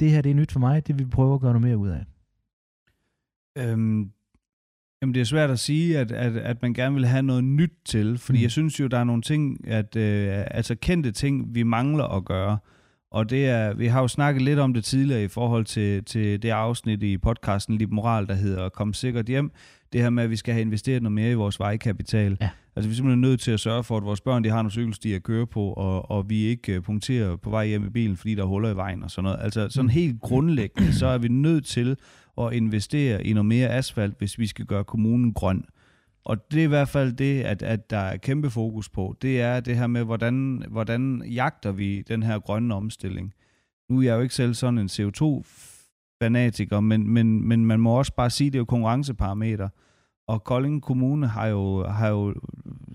det 0.00 0.10
her 0.10 0.22
det 0.22 0.30
er 0.30 0.34
nyt 0.34 0.52
for 0.52 0.60
mig, 0.60 0.86
det 0.86 0.98
vil 0.98 1.04
vi 1.06 1.10
prøve 1.10 1.34
at 1.34 1.40
gøre 1.40 1.52
noget 1.52 1.68
mere 1.68 1.76
ud 1.78 1.88
af? 1.88 2.04
Øhm, 3.58 4.10
jamen 5.02 5.14
det 5.14 5.20
er 5.20 5.24
svært 5.24 5.50
at 5.50 5.58
sige, 5.58 5.98
at, 5.98 6.12
at, 6.12 6.36
at 6.36 6.62
man 6.62 6.74
gerne 6.74 6.94
vil 6.94 7.06
have 7.06 7.22
noget 7.22 7.44
nyt 7.44 7.72
til, 7.84 8.18
fordi 8.18 8.38
Mm. 8.38 8.42
jeg 8.42 8.50
synes 8.50 8.80
jo, 8.80 8.86
der 8.86 8.98
er 8.98 9.04
nogle 9.04 9.22
ting, 9.22 9.68
at, 9.68 9.96
øh, 9.96 10.44
altså 10.50 10.74
kendte 10.74 11.12
ting, 11.12 11.54
vi 11.54 11.62
mangler 11.62 12.04
at 12.04 12.24
gøre. 12.24 12.58
Og 13.10 13.30
det 13.30 13.46
er, 13.46 13.74
vi 13.74 13.86
har 13.86 14.00
jo 14.00 14.08
snakket 14.08 14.42
lidt 14.42 14.58
om 14.58 14.74
det 14.74 14.84
tidligere 14.84 15.24
i 15.24 15.28
forhold 15.28 15.64
til, 15.64 16.04
til 16.04 16.42
det 16.42 16.50
afsnit 16.50 17.02
i 17.02 17.18
podcasten 17.18 17.78
Lib 17.78 17.90
Moral, 17.90 18.26
der 18.26 18.34
hedder 18.34 18.68
Kom 18.68 18.92
sikkert 18.92 19.26
hjem. 19.26 19.50
Det 19.92 20.00
her 20.00 20.10
med, 20.10 20.24
at 20.24 20.30
vi 20.30 20.36
skal 20.36 20.54
have 20.54 20.62
investeret 20.62 21.02
noget 21.02 21.12
mere 21.12 21.30
i 21.30 21.34
vores 21.34 21.60
vejkapital. 21.60 22.36
Ja. 22.40 22.50
Altså 22.76 22.88
vi 22.88 22.92
er 22.92 22.96
simpelthen 22.96 23.20
nødt 23.20 23.40
til 23.40 23.50
at 23.50 23.60
sørge 23.60 23.84
for, 23.84 23.96
at 23.96 24.04
vores 24.04 24.20
børn 24.20 24.44
de 24.44 24.48
har 24.48 24.56
nogle 24.56 24.70
cykelstier 24.70 25.16
at 25.16 25.22
køre 25.22 25.46
på, 25.46 25.72
og, 25.72 26.10
og 26.10 26.30
vi 26.30 26.42
ikke 26.42 26.74
øh, 26.74 26.82
punkterer 26.82 27.36
på 27.36 27.50
vej 27.50 27.66
hjem 27.66 27.86
i 27.86 27.90
bilen, 27.90 28.16
fordi 28.16 28.34
der 28.34 28.42
er 28.42 28.46
huller 28.46 28.70
i 28.70 28.76
vejen 28.76 29.02
og 29.02 29.10
sådan 29.10 29.24
noget. 29.24 29.38
Altså 29.40 29.68
sådan 29.70 29.84
Mm. 29.84 29.88
helt 29.88 30.20
grundlæggende, 30.20 30.92
så 30.94 31.06
er 31.06 31.18
vi 31.18 31.28
nødt 31.28 31.66
til 31.66 31.96
at 32.40 32.52
investere 32.52 33.26
i 33.26 33.32
noget 33.32 33.46
mere 33.46 33.68
asfalt, 33.68 34.18
hvis 34.18 34.38
vi 34.38 34.46
skal 34.46 34.64
gøre 34.64 34.84
kommunen 34.84 35.32
grøn. 35.34 35.64
Og 36.24 36.50
det 36.52 36.60
er 36.60 36.64
i 36.64 36.66
hvert 36.66 36.88
fald 36.88 37.12
det, 37.12 37.40
at, 37.42 37.62
at 37.62 37.90
der 37.90 37.98
er 37.98 38.16
kæmpe 38.16 38.50
fokus 38.50 38.88
på. 38.88 39.16
Det 39.22 39.40
er 39.40 39.60
det 39.60 39.76
her 39.76 39.86
med, 39.86 40.04
hvordan, 40.04 40.64
hvordan 40.70 41.22
jagter 41.30 41.72
vi 41.72 42.02
den 42.08 42.22
her 42.22 42.38
grønne 42.38 42.74
omstilling. 42.74 43.32
Nu 43.90 43.98
er 43.98 44.02
jeg 44.02 44.16
jo 44.16 44.20
ikke 44.20 44.34
selv 44.34 44.54
sådan 44.54 44.78
en 44.78 44.88
fanatiker, 46.22 46.80
men, 46.80 47.10
men, 47.10 47.48
men 47.48 47.66
man 47.66 47.80
må 47.80 47.98
også 47.98 48.14
bare 48.14 48.30
sige, 48.30 48.46
at 48.46 48.52
det 48.52 48.58
er 48.58 48.60
jo 48.60 48.64
konkurrenceparameter. 48.64 49.68
Og 50.28 50.44
Kolding 50.44 50.82
Kommune 50.82 51.26
har 51.26 51.46
jo, 51.46 51.84
har 51.84 52.08
jo 52.08 52.34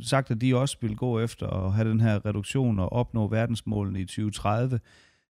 sagt, 0.01 0.31
at 0.31 0.41
de 0.41 0.55
også 0.55 0.77
vil 0.81 0.95
gå 0.95 1.19
efter 1.19 1.47
at 1.47 1.73
have 1.73 1.89
den 1.89 2.01
her 2.01 2.25
reduktion 2.25 2.79
og 2.79 2.93
opnå 2.93 3.27
verdensmålene 3.27 3.99
i 4.01 4.05
2030. 4.05 4.79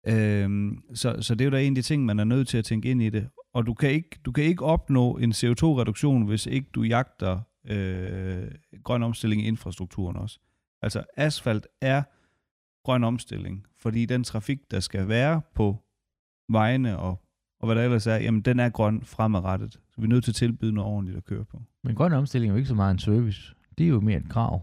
Øhm, 0.08 0.84
så, 0.94 1.22
så 1.22 1.36
det 1.36 1.41
er 1.41 1.46
jo 1.46 1.51
da 1.51 1.63
en 1.63 1.72
af 1.72 1.75
de 1.75 1.82
ting, 1.82 2.06
man 2.06 2.20
er 2.20 2.24
nødt 2.24 2.48
til 2.48 2.58
at 2.58 2.65
tænke 2.65 2.91
ind 2.91 3.01
i 3.01 3.10
det. 3.10 3.29
Og 3.53 3.65
du 3.65 3.74
kan 3.74 3.89
ikke, 3.89 4.20
du 4.25 4.32
kan 4.32 4.44
ikke 4.44 4.65
opnå 4.65 5.17
en 5.17 5.32
CO2-reduktion, 5.32 6.25
hvis 6.25 6.46
ikke 6.46 6.67
du 6.75 6.84
jagter 6.84 7.39
øh, 7.67 8.51
grøn 8.84 9.03
omstilling 9.03 9.41
i 9.41 9.48
infrastrukturen 9.48 10.15
også. 10.15 10.39
Altså 10.82 11.03
asfalt 11.17 11.67
er 11.82 12.03
grøn 12.84 13.03
omstilling, 13.03 13.65
fordi 13.79 14.06
den 14.06 14.24
trafik, 14.24 14.72
der 14.72 14.79
skal 14.79 15.08
være 15.08 15.41
på 15.56 15.77
vejene 16.50 16.98
og, 17.00 17.26
og 17.60 17.68
hvad 17.68 17.76
der 17.76 17.84
ellers 17.84 18.08
er, 18.08 18.16
jamen 18.16 18.42
den 18.42 18.60
er 18.60 18.70
grøn 18.70 19.02
fremadrettet. 19.04 19.74
Så 19.74 19.96
vi 19.98 20.04
er 20.04 20.08
nødt 20.10 20.24
til 20.24 20.32
at 20.32 20.36
tilbyde 20.36 20.74
noget 20.74 20.92
ordentligt 20.92 21.18
at 21.18 21.26
køre 21.26 21.46
på. 21.46 21.62
Men 21.84 21.96
grøn 21.96 22.14
omstilling 22.14 22.50
er 22.50 22.54
jo 22.54 22.58
ikke 22.58 22.70
så 22.70 22.76
meget 22.76 22.92
en 22.92 23.00
service. 23.00 23.54
Det 23.78 23.84
er 23.84 23.88
jo 23.88 24.00
mere 24.00 24.18
et 24.18 24.30
krav. 24.30 24.62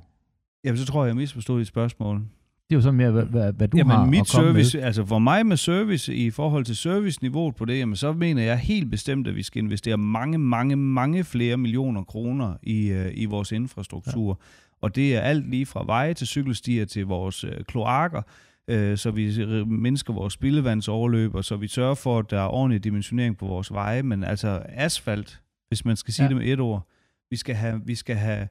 Jamen 0.64 0.78
så 0.78 0.86
tror 0.86 1.04
jeg, 1.04 1.08
jeg 1.08 1.16
misforstod 1.16 1.58
dit 1.58 1.66
spørgsmål. 1.66 2.16
Det 2.16 2.74
er 2.74 2.76
jo 2.76 2.80
sådan 2.80 2.96
mere, 2.96 3.10
hvad, 3.10 3.24
hvad, 3.24 3.52
hvad 3.52 3.68
du 3.68 3.76
jamen, 3.76 3.96
har 3.96 4.06
mit 4.06 4.20
at 4.20 4.30
komme 4.34 4.48
service, 4.48 4.78
med. 4.78 4.84
altså 4.84 5.04
for 5.06 5.18
mig 5.18 5.46
med 5.46 5.56
service, 5.56 6.14
i 6.14 6.30
forhold 6.30 6.64
til 6.64 6.76
serviceniveauet 6.76 7.54
på 7.54 7.64
det, 7.64 7.78
jamen, 7.78 7.96
så 7.96 8.12
mener 8.12 8.42
jeg 8.42 8.58
helt 8.58 8.90
bestemt, 8.90 9.28
at 9.28 9.36
vi 9.36 9.42
skal 9.42 9.62
investere 9.62 9.96
mange, 9.96 10.38
mange, 10.38 10.76
mange 10.76 11.24
flere 11.24 11.56
millioner 11.56 12.04
kroner 12.04 12.54
i, 12.62 12.88
øh, 12.88 13.10
i 13.14 13.24
vores 13.24 13.52
infrastruktur. 13.52 14.28
Ja. 14.28 14.76
Og 14.80 14.96
det 14.96 15.16
er 15.16 15.20
alt 15.20 15.50
lige 15.50 15.66
fra 15.66 15.84
veje 15.86 16.14
til 16.14 16.26
cykelstier 16.26 16.84
til 16.84 17.06
vores 17.06 17.44
øh, 17.44 17.52
kloakker, 17.68 18.22
øh, 18.68 18.98
så 18.98 19.10
vi 19.10 19.64
mindsker 19.66 20.12
vores 20.14 20.32
spildevandsoverløb, 20.32 21.34
og 21.34 21.44
så 21.44 21.56
vi 21.56 21.68
sørger 21.68 21.94
for, 21.94 22.18
at 22.18 22.30
der 22.30 22.40
er 22.40 22.46
ordentlig 22.48 22.84
dimensionering 22.84 23.38
på 23.38 23.46
vores 23.46 23.72
veje. 23.72 24.02
Men 24.02 24.24
altså 24.24 24.62
asfalt, 24.68 25.42
hvis 25.68 25.84
man 25.84 25.96
skal 25.96 26.14
sige 26.14 26.24
Ja. 26.24 26.30
ja. 26.30 26.34
det 26.38 26.44
med 26.44 26.52
et 26.52 26.60
ord, 26.60 26.88
vi 27.30 27.36
skal 27.36 27.54
have, 27.54 27.80
vi 27.86 27.94
skal 27.94 28.16
have, 28.16 28.48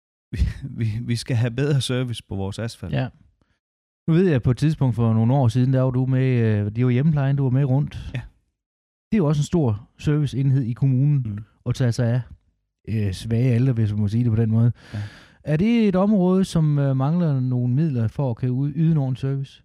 vi, 0.32 0.38
vi, 0.70 0.86
vi 1.06 1.16
skal 1.16 1.36
have 1.36 1.50
bedre 1.50 1.80
service 1.80 2.22
på 2.28 2.34
vores 2.36 2.58
asfalt. 2.58 2.92
Ja. 2.92 3.08
Nu 4.08 4.14
ved 4.14 4.26
jeg, 4.26 4.34
at 4.34 4.42
på 4.42 4.50
et 4.50 4.56
tidspunkt 4.56 4.96
for 4.96 5.14
nogle 5.14 5.34
år 5.34 5.48
siden, 5.48 5.72
der 5.72 5.80
var 5.80 5.90
du 5.90 6.06
med, 6.06 6.26
øh, 6.40 6.70
det 6.76 6.84
var 6.84 6.90
hjemmeplejen, 6.90 7.36
du 7.36 7.42
var 7.42 7.50
med 7.50 7.64
rundt. 7.64 8.10
Ja. 8.14 8.20
Det 9.10 9.16
er 9.16 9.18
jo 9.18 9.26
også 9.26 9.40
en 9.40 9.44
stor 9.44 9.88
serviceenhed 9.98 10.62
i 10.62 10.72
kommunen 10.72 11.22
Mm. 11.26 11.38
at 11.66 11.74
tage 11.74 11.92
sig 11.92 12.08
af 12.14 12.20
øh, 12.88 13.12
svage 13.12 13.54
ældre, 13.54 13.72
hvis 13.72 13.90
man 13.92 14.00
må 14.00 14.08
sige 14.08 14.24
det 14.24 14.32
på 14.32 14.36
den 14.36 14.50
måde. 14.50 14.72
Ja. 14.94 14.98
Er 15.44 15.56
det 15.56 15.88
et 15.88 15.96
område, 15.96 16.44
som 16.44 16.78
øh, 16.78 16.96
mangler 16.96 17.40
nogle 17.40 17.74
midler 17.74 18.08
for 18.08 18.30
at 18.30 18.48
ud- 18.48 18.72
yde 18.76 18.90
en 18.92 18.96
ordentlig 18.98 19.20
service? 19.20 19.62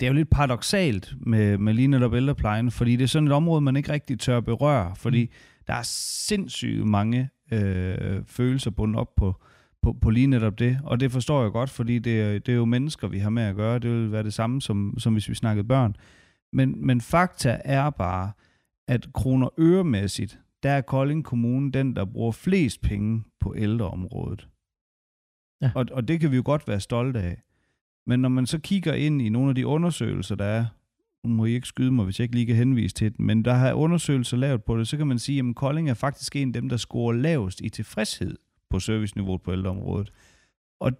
det 0.00 0.06
er 0.06 0.10
jo 0.10 0.12
lidt 0.14 0.30
paradoxalt 0.30 1.14
med, 1.20 1.58
med 1.58 1.74
lige 1.74 1.88
netop 1.88 2.14
ældreplejen, 2.14 2.70
fordi 2.70 2.96
det 2.96 3.02
er 3.04 3.08
sådan 3.08 3.26
et 3.28 3.32
område, 3.32 3.60
man 3.60 3.76
ikke 3.76 3.92
rigtig 3.92 4.20
tør 4.20 4.40
berøre, 4.40 4.96
fordi 4.96 5.30
der 5.66 5.74
er 5.74 5.82
sindssygt 6.26 6.86
mange 6.86 7.28
øh, 7.52 8.22
følelser 8.26 8.70
bundet 8.70 8.96
op 9.00 9.14
på, 9.16 9.34
på, 9.82 9.92
på 10.02 10.10
lige 10.10 10.26
netop 10.26 10.58
det, 10.58 10.78
og 10.84 11.00
det 11.00 11.12
forstår 11.12 11.42
jeg 11.42 11.52
godt, 11.52 11.70
fordi 11.70 11.98
det, 11.98 12.20
er- 12.20 12.38
det 12.38 12.52
er 12.52 12.56
jo 12.56 12.64
mennesker, 12.64 13.08
vi 13.08 13.18
har 13.18 13.30
med 13.30 13.42
at 13.42 13.56
gøre, 13.56 13.78
det 13.78 13.90
vil 13.90 14.12
være 14.12 14.22
det 14.22 14.34
samme, 14.34 14.60
som, 14.62 14.94
som 14.98 15.12
hvis 15.12 15.28
vi 15.28 15.34
snakkede 15.34 15.68
børn. 15.68 15.96
Men, 16.52 16.86
men 16.86 17.00
fakta 17.00 17.60
er 17.64 17.90
bare, 17.90 18.30
at 18.88 19.08
kroner 19.14 19.48
øremæssigt, 19.60 20.38
der 20.62 20.70
er 20.70 20.80
Kolding 20.80 21.24
Kommune 21.24 21.72
den, 21.72 21.96
der 21.96 22.04
bruger 22.04 22.32
flest 22.32 22.82
penge 22.82 23.22
på 23.40 23.54
ældreområdet. 23.58 24.48
Ja. 25.62 25.70
Og, 25.74 25.86
og 25.92 26.08
det 26.08 26.20
kan 26.20 26.30
vi 26.30 26.36
jo 26.36 26.42
godt 26.44 26.68
være 26.68 26.80
stolte 26.80 27.20
af. 27.20 27.42
Men 28.06 28.20
når 28.20 28.28
man 28.28 28.46
så 28.46 28.58
kigger 28.58 28.94
ind 28.94 29.22
i 29.22 29.28
nogle 29.28 29.48
af 29.48 29.54
de 29.54 29.66
undersøgelser, 29.66 30.34
der 30.34 30.44
er, 30.44 30.66
nu 31.24 31.34
må 31.34 31.44
I 31.44 31.54
ikke 31.54 31.66
skyde 31.66 31.92
mig, 31.92 32.04
hvis 32.04 32.18
jeg 32.18 32.24
ikke 32.24 32.34
lige 32.34 32.46
kan 32.46 32.56
henvise 32.56 32.94
til 32.94 33.12
det, 33.12 33.20
men 33.20 33.44
der 33.44 33.54
har 33.54 33.72
undersøgelser 33.72 34.36
lavet 34.36 34.64
på 34.64 34.78
det, 34.78 34.88
så 34.88 34.96
kan 34.96 35.06
man 35.06 35.18
sige, 35.18 35.38
at 35.38 35.56
Kolding 35.56 35.90
er 35.90 35.94
faktisk 35.94 36.36
en 36.36 36.48
af 36.48 36.52
dem, 36.52 36.68
der 36.68 36.76
scorer 36.76 37.12
lavest 37.12 37.60
i 37.60 37.68
tilfredshed 37.68 38.36
på 38.70 38.78
serviceniveauet 38.80 39.42
på 39.42 39.52
ældreområdet. 39.52 40.12
Og 40.80 40.92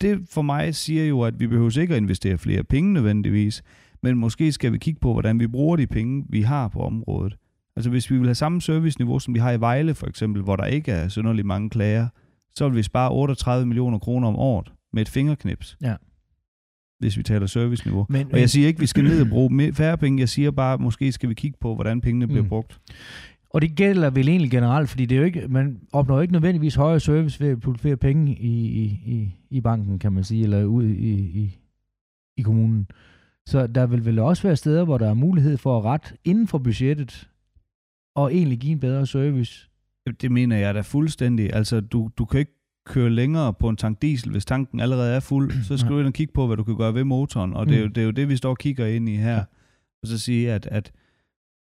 det 0.00 0.28
for 0.30 0.42
mig 0.42 0.74
siger 0.74 1.04
jo, 1.04 1.22
at 1.22 1.40
vi 1.40 1.46
behøver 1.46 1.78
ikke 1.80 1.94
at 1.94 2.02
investere 2.02 2.38
flere 2.38 2.64
penge 2.64 2.92
nødvendigvis, 2.92 3.62
men 4.02 4.18
måske 4.18 4.52
skal 4.52 4.72
vi 4.72 4.78
kigge 4.78 5.00
på, 5.00 5.12
hvordan 5.12 5.40
vi 5.40 5.46
bruger 5.46 5.76
de 5.76 5.86
penge, 5.86 6.24
vi 6.28 6.42
har 6.42 6.68
på 6.68 6.80
området. 6.80 7.36
Altså 7.76 7.90
hvis 7.90 8.10
vi 8.10 8.16
vil 8.16 8.26
have 8.26 8.34
samme 8.34 8.60
serviceniveau, 8.60 9.18
som 9.18 9.34
vi 9.34 9.38
har 9.38 9.52
i 9.52 9.60
Vejle 9.60 9.94
for 9.94 10.06
eksempel, 10.06 10.42
hvor 10.42 10.56
der 10.56 10.64
ikke 10.64 10.92
er 10.92 11.08
synderligt 11.08 11.46
mange 11.46 11.70
klager, 11.70 12.08
så 12.54 12.68
vil 12.68 12.76
vi 12.76 12.82
spare 12.82 13.12
38 13.12 13.66
millioner 13.66 13.98
kroner 13.98 14.28
om 14.28 14.36
året 14.36 14.72
med 14.92 15.02
et 15.02 15.08
fingerknips. 15.08 15.76
Ja. 15.82 15.94
Hvis 16.98 17.16
vi 17.16 17.22
taler 17.22 17.46
serviceniveau. 17.46 18.06
Men, 18.08 18.32
Og 18.32 18.40
jeg 18.40 18.50
siger 18.50 18.66
ikke, 18.66 18.76
at 18.78 18.80
vi 18.80 18.86
skal 18.86 19.04
ned 19.04 19.20
og 19.22 19.28
bruge 19.28 19.72
færre 19.72 19.98
penge. 19.98 20.20
Jeg 20.20 20.28
siger 20.28 20.50
bare, 20.50 20.74
at 20.74 20.80
måske 20.80 21.12
skal 21.12 21.28
vi 21.28 21.34
kigge 21.34 21.58
på, 21.60 21.74
hvordan 21.74 22.00
pengene 22.00 22.26
bliver 22.26 22.42
Mm. 22.42 22.48
brugt. 22.48 22.80
Og 23.50 23.62
det 23.62 23.76
gælder 23.76 24.10
vel 24.10 24.28
egentlig 24.28 24.50
generelt, 24.50 24.88
fordi 24.88 25.06
det 25.06 25.14
er 25.14 25.18
jo 25.18 25.24
ikke, 25.24 25.48
man 25.48 25.80
opnår 25.92 26.20
ikke 26.20 26.32
nødvendigvis 26.32 26.74
højere 26.74 27.00
service 27.00 27.40
ved 27.40 27.48
at 27.48 27.60
putte 27.60 27.80
flere 27.80 27.96
penge 27.96 28.34
i, 28.36 28.66
i, 28.66 28.84
i, 29.06 29.30
i 29.50 29.60
banken, 29.60 29.98
kan 29.98 30.12
man 30.12 30.24
sige, 30.24 30.42
eller 30.42 30.64
ud 30.64 30.84
i, 30.84 31.12
i, 31.20 31.58
i 32.36 32.42
kommunen. 32.42 32.86
Så 33.46 33.66
der 33.66 33.86
vil 33.86 34.04
vel 34.04 34.18
også 34.18 34.42
være 34.42 34.56
steder, 34.56 34.84
hvor 34.84 34.98
der 34.98 35.08
er 35.10 35.14
mulighed 35.14 35.56
for 35.56 35.78
at 35.78 35.84
rette 35.84 36.08
inden 36.24 36.46
for 36.48 36.58
budgettet, 36.58 37.28
og 38.16 38.34
egentlig 38.34 38.58
give 38.58 38.72
en 38.72 38.80
bedre 38.80 39.06
service. 39.06 39.68
Det 40.20 40.32
mener 40.32 40.56
jeg 40.56 40.74
da 40.74 40.80
fuldstændig. 40.80 41.52
Altså, 41.54 41.80
du, 41.80 42.10
du 42.18 42.24
kan 42.24 42.40
ikke 42.40 42.52
køre 42.86 43.10
længere 43.10 43.54
på 43.54 43.68
en 43.68 43.76
tank 43.76 44.02
diesel, 44.02 44.30
hvis 44.30 44.44
tanken 44.44 44.80
allerede 44.80 45.14
er 45.16 45.20
fuld. 45.20 45.52
Så 45.68 45.76
skal 45.76 45.90
du 45.92 45.98
ind 45.98 46.06
og 46.06 46.12
kigge 46.12 46.32
på, 46.32 46.46
hvad 46.46 46.56
du 46.56 46.64
kan 46.64 46.76
gøre 46.76 46.94
ved 46.94 47.04
motoren. 47.04 47.52
Og 47.54 47.66
det 47.66 47.74
er, 47.76 47.80
jo, 47.80 47.86
Mm. 47.86 47.92
det 47.92 48.00
er 48.00 48.04
jo 48.04 48.10
det, 48.10 48.28
vi 48.28 48.36
står 48.36 48.50
og 48.50 48.58
kigger 48.58 48.86
ind 48.86 49.08
i 49.08 49.16
her. 49.16 49.32
Ja. 49.34 49.38
Og 50.02 50.08
så 50.08 50.18
sige, 50.18 50.52
at, 50.52 50.66
at 50.66 50.92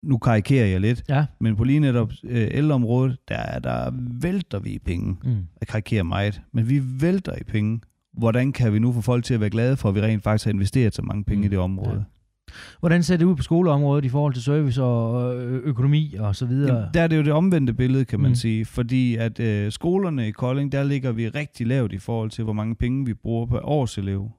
nu 0.04 0.18
karikerer 0.18 0.66
jeg 0.66 0.82
lidt, 0.82 1.04
Ja. 1.10 1.26
men 1.40 1.56
på 1.56 1.64
lige 1.64 1.80
netop 1.80 2.12
øh, 2.24 2.48
ældreområdet, 2.52 3.18
der, 3.28 3.36
er- 3.38 3.60
der 3.60 3.92
vælter 4.22 4.60
vi 4.60 4.70
i 4.70 4.80
penge. 4.80 5.18
Mm. 5.24 5.30
Jeg 5.62 5.68
karikerer 5.68 6.04
meget, 6.04 6.42
men 6.54 6.70
vi 6.70 6.82
vælter 7.02 7.36
i 7.36 7.44
penge. 7.44 7.82
Hvordan 8.14 8.52
kan 8.54 8.74
vi 8.74 8.80
nu 8.80 8.94
få 8.94 9.02
folk 9.02 9.24
til 9.24 9.34
at 9.34 9.40
være 9.40 9.50
glade 9.50 9.78
for, 9.78 9.90
at 9.90 9.96
vi 9.96 10.02
rent 10.02 10.24
faktisk 10.24 10.46
har 10.46 10.52
investeret 10.54 10.96
så 10.96 11.02
mange 11.02 11.24
penge 11.24 11.40
Mm. 11.42 11.46
i 11.46 11.48
det 11.50 11.60
område? 11.60 11.98
Ja. 11.98 12.04
Hvordan 12.80 13.04
ser 13.04 13.18
det 13.18 13.26
ud 13.26 13.36
på 13.36 13.44
skoleområdet 13.44 14.06
i 14.06 14.10
forhold 14.10 14.34
til 14.34 14.44
service 14.44 14.84
og 14.84 15.36
økonomi 15.46 16.16
og 16.20 16.36
så 16.36 16.46
videre? 16.46 16.76
Jamen, 16.76 16.90
der 16.94 17.02
er 17.02 17.08
det 17.08 17.18
jo 17.18 17.22
det 17.24 17.34
omvendte 17.34 17.74
billede, 17.74 18.06
kan 18.06 18.20
man 18.20 18.32
Mm. 18.32 18.36
sige. 18.36 18.66
Fordi 18.66 19.16
at 19.16 19.40
øh, 19.40 19.72
skolerne 19.72 20.28
i 20.28 20.32
Kolding, 20.32 20.72
der 20.72 20.84
ligger 20.84 21.12
vi 21.12 21.28
rigtig 21.30 21.68
lavt 21.68 21.94
i 21.94 21.98
forhold 21.98 22.30
til, 22.30 22.44
hvor 22.44 22.54
mange 22.54 22.76
penge 22.76 23.06
vi 23.06 23.14
bruger 23.14 23.46
per 23.46 23.60
årselev. 23.66 24.32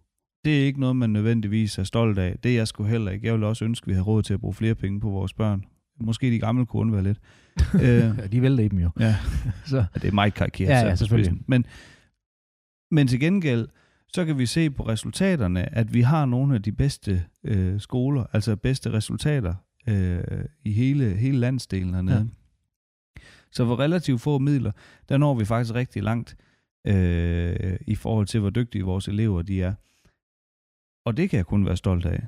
Det 0.45 0.61
er 0.61 0.65
ikke 0.67 0.81
noget, 0.81 0.97
man 0.97 1.11
nødvendigvis 1.11 1.79
er 1.79 1.83
stolt 1.83 2.19
af. 2.19 2.37
Det 2.43 2.51
er 2.51 2.55
jeg 2.57 2.69
sgu 2.69 2.85
heller 2.85 3.11
ikke. 3.11 3.27
Jeg 3.27 3.35
vil 3.35 3.45
også 3.45 3.65
ønske, 3.65 3.85
at 3.85 3.89
vi 3.89 3.95
har 3.95 4.03
råd 4.03 4.23
til 4.23 4.35
at 4.35 4.41
bruge 4.41 4.55
flere 4.55 4.75
penge 4.75 5.01
på 5.01 5.09
vores 5.11 5.33
børn. 5.35 5.65
Måske 6.01 6.31
de 6.31 6.39
gamle 6.39 6.67
kunne 6.67 6.81
undvære 6.81 7.03
lidt. 7.03 7.19
øh, 7.75 7.81
Ja, 7.83 8.13
de 8.33 8.43
vælter 8.43 8.65
i 8.65 8.69
dem 8.69 8.79
jo. 8.79 8.91
ja, 9.01 9.17
Så, 9.67 9.85
det 9.95 10.05
er 10.05 10.13
meget 10.13 10.35
karikeret. 10.35 10.69
Ja, 10.71 10.85
ja, 10.87 10.91
på 10.91 10.97
selvfølgelig. 10.97 11.39
Men, 11.47 11.65
men 12.91 13.07
til 13.09 13.21
gengæld, 13.21 13.69
så 14.15 14.25
kan 14.25 14.39
vi 14.39 14.47
se 14.47 14.71
på 14.71 14.83
resultaterne, 14.83 15.75
at 15.75 15.95
vi 15.95 16.01
har 16.01 16.27
nogle 16.27 16.55
af 16.55 16.63
de 16.63 16.73
bedste 16.73 17.25
øh, 17.45 17.81
skoler, 17.81 18.25
altså 18.33 18.57
bedste 18.57 18.93
resultater 18.93 19.55
øh, 19.89 20.45
i 20.65 20.73
hele, 20.73 21.15
hele 21.15 21.39
landsdelen 21.39 21.95
hernede. 21.95 22.17
Ja. 22.17 22.25
Så 23.53 23.67
for 23.67 23.79
relativt 23.79 24.21
få 24.21 24.39
midler, 24.39 24.73
der 25.09 25.17
når 25.17 25.35
vi 25.35 25.45
faktisk 25.45 25.75
rigtig 25.75 26.03
langt 26.03 26.37
øh, 26.87 27.77
i 27.87 27.95
forhold 27.95 28.27
til, 28.27 28.41
hvor 28.41 28.51
dygtige 28.51 28.85
vores 28.85 29.09
elever 29.09 29.43
de 29.43 29.63
er. 29.63 29.75
Og 31.05 31.17
det 31.17 31.31
kan 31.31 31.37
jeg 31.37 31.47
kun 31.47 31.67
være 31.67 31.77
stolt 31.77 32.07
af. 32.07 32.27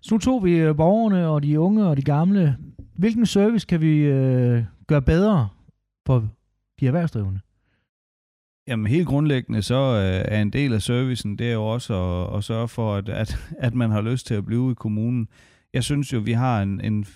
Så 0.00 0.14
nu 0.14 0.18
tog 0.18 0.44
vi 0.44 0.52
øh, 0.52 0.76
borgerne 0.76 1.28
og 1.28 1.42
de 1.42 1.60
unge 1.60 1.86
og 1.86 1.96
de 1.96 2.02
gamle. 2.02 2.58
Hvilken 2.96 3.26
service 3.26 3.66
kan 3.66 3.80
vi 3.80 3.98
øh, 3.98 4.64
gøre 4.86 5.02
bedre 5.02 5.48
for 6.06 6.28
de 6.80 6.86
erhvervsdrivende? 6.86 7.40
Jamen 8.68 8.86
helt 8.86 9.06
grundlæggende, 9.06 9.62
så 9.62 9.74
øh, 9.74 10.24
er 10.36 10.42
en 10.42 10.50
del 10.50 10.72
af 10.72 10.82
servicen, 10.82 11.38
det 11.38 11.48
er 11.48 11.52
jo 11.52 11.66
også 11.66 11.94
at, 11.94 12.36
at 12.36 12.44
sørge 12.44 12.68
for, 12.68 12.94
at, 12.94 13.08
at, 13.08 13.38
at 13.58 13.74
man 13.74 13.90
har 13.90 14.00
lyst 14.00 14.26
til 14.26 14.34
at 14.34 14.44
blive 14.44 14.70
i 14.70 14.74
kommunen. 14.74 15.28
Jeg 15.72 15.84
synes 15.84 16.12
jo, 16.12 16.18
vi 16.18 16.32
har 16.32 16.62
en, 16.62 16.80
en 16.80 17.06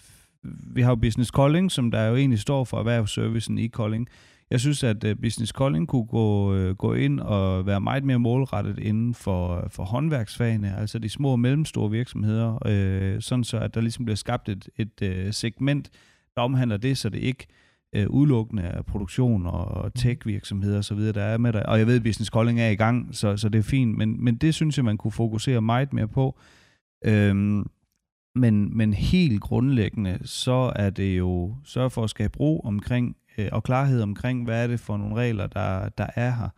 vi 0.74 0.82
har 0.82 0.90
jo 0.90 0.94
Business 0.96 1.30
Calling, 1.30 1.72
som 1.72 1.90
der 1.90 2.06
jo 2.06 2.16
egentlig 2.16 2.38
står 2.38 2.64
for 2.64 2.78
erhvervsservicen 2.78 3.58
i 3.58 3.68
Calling. 3.68 4.08
Jeg 4.50 4.60
synes, 4.60 4.84
at 4.84 5.04
uh, 5.04 5.10
Business 5.22 5.52
Calling 5.52 5.88
kunne 5.88 6.06
gå, 6.06 6.54
uh, 6.54 6.70
gå 6.70 6.94
ind 6.94 7.20
og 7.20 7.66
være 7.66 7.80
meget 7.80 8.04
mere 8.04 8.18
målrettet 8.18 8.78
inden 8.78 9.14
for, 9.14 9.68
for 9.70 9.84
håndværksfagene, 9.84 10.76
altså 10.76 10.98
de 10.98 11.08
små 11.08 11.30
og 11.30 11.40
mellemstore 11.40 11.90
virksomheder, 11.90 12.66
øh, 12.66 13.20
sådan 13.20 13.44
så 13.44 13.58
at 13.58 13.74
der 13.74 13.80
ligesom 13.80 14.04
bliver 14.04 14.16
skabt 14.16 14.48
et, 14.48 14.68
et 14.76 15.02
øh, 15.02 15.32
segment, 15.32 15.90
der 16.34 16.42
omhandler 16.42 16.76
det, 16.76 16.98
så 16.98 17.08
det 17.08 17.18
ikke 17.18 17.46
øh, 17.96 18.10
udelukkende 18.10 18.62
er 18.62 18.82
produktion 18.82 19.46
og 19.46 19.94
tech-virksomheder 19.94 20.78
osv., 20.78 20.98
der 20.98 21.22
er 21.22 21.38
med 21.38 21.52
der. 21.52 21.62
Og 21.62 21.78
jeg 21.78 21.86
ved, 21.86 21.96
at 21.96 22.02
Business 22.02 22.30
Calling 22.30 22.60
er 22.60 22.68
i 22.68 22.74
gang, 22.74 23.08
så, 23.12 23.36
så 23.36 23.48
det 23.48 23.58
er 23.58 23.62
fint, 23.62 23.96
men, 23.96 24.24
men 24.24 24.36
det 24.36 24.54
synes 24.54 24.76
jeg, 24.76 24.84
man 24.84 24.96
kunne 24.96 25.12
fokusere 25.12 25.62
meget 25.62 25.92
mere 25.92 26.08
på. 26.08 26.38
Øhm, 27.04 27.66
men, 28.34 28.76
men 28.76 28.92
helt 28.92 29.40
grundlæggende, 29.40 30.18
så 30.24 30.72
er 30.76 30.90
det 30.90 31.18
jo 31.18 31.54
sørge 31.64 31.90
for 31.90 32.04
at 32.04 32.10
skabe 32.10 32.38
ro 32.40 32.60
omkring 32.60 33.16
øh, 33.38 33.48
og 33.52 33.62
klarhed 33.62 34.02
omkring, 34.02 34.44
hvad 34.44 34.62
er 34.62 34.66
det 34.66 34.80
for 34.80 34.96
nogle 34.96 35.14
regler, 35.14 35.46
der, 35.46 35.88
der 35.88 36.06
er 36.14 36.30
her. 36.30 36.48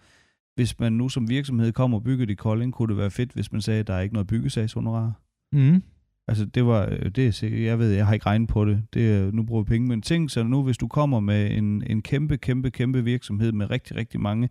Hvis 0.54 0.80
man 0.80 0.92
nu 0.92 1.09
som 1.09 1.28
virksomhed 1.28 1.73
kommer 1.73 1.99
og 1.99 2.04
bygger 2.04 2.26
det 2.26 2.33
i 2.33 2.37
Kolding, 2.37 2.73
kunne 2.73 2.88
det 2.88 2.97
være 2.97 3.11
fedt, 3.11 3.33
hvis 3.33 3.52
man 3.52 3.61
sagde, 3.61 3.80
at 3.80 3.87
der 3.87 3.95
er 3.95 4.00
ikke 4.00 4.14
noget 4.14 4.26
byggesagshonorar. 4.26 5.12
Mm. 5.52 5.83
Altså 6.29 6.45
det 6.45 6.67
var, 6.67 6.89
øh, 6.91 7.11
det 7.11 7.43
er 7.43 7.49
jeg 7.49 7.79
ved, 7.79 7.93
jeg 7.93 8.07
har 8.07 8.15
ikke 8.15 8.27
regnet 8.27 8.49
på 8.49 8.65
det, 8.65 8.83
det 8.95 9.13
er, 9.13 9.31
nu 9.33 9.43
bruger 9.43 9.63
vi 9.63 9.69
penge, 9.69 9.89
men 9.89 10.03
tænk 10.03 10.31
så 10.31 10.43
nu, 10.43 10.63
hvis 10.63 10.79
du 10.79 10.89
kommer 10.89 11.21
med 11.21 11.51
en, 11.51 11.83
en 11.87 12.03
kæmpe, 12.03 12.37
kæmpe, 12.37 12.71
kæmpe 12.71 13.05
virksomhed 13.05 13.53
med 13.53 13.71
rigtig, 13.71 13.97
rigtig 13.97 14.21
mange 14.21 14.49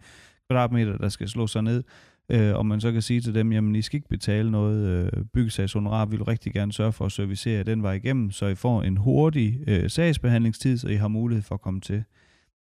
kvadratmeter, 0.48 0.98
der 0.98 1.10
skal 1.10 1.30
slå 1.30 1.48
sig 1.48 1.64
ned, 1.64 1.84
øh, 2.30 2.56
og 2.56 2.66
man 2.66 2.82
så 2.82 2.92
kan 2.92 3.02
sige 3.02 3.22
til 3.22 3.36
dem, 3.36 3.52
jamen 3.52 3.76
I 3.76 3.82
skal 3.82 3.98
ikke 3.98 4.10
betale 4.10 4.52
noget 4.52 4.88
øh, 4.88 5.26
byggesagshonorar, 5.34 6.06
vi 6.06 6.16
vil 6.16 6.26
rigtig 6.26 6.54
gerne 6.54 6.74
sørge 6.74 6.92
for 6.92 7.06
at 7.06 7.12
servicere 7.12 7.64
den 7.64 7.84
vej 7.84 7.94
igennem, 7.94 8.32
så 8.32 8.46
I 8.46 8.56
får 8.56 8.84
en 8.84 8.98
hurtig 8.98 9.60
øh, 9.68 9.90
sagsbehandlingstid, 9.90 10.78
så 10.78 10.88
I 10.88 10.96
har 10.96 11.08
mulighed 11.08 11.44
for 11.44 11.56
at 11.56 11.62
komme 11.62 11.82
til. 11.82 12.04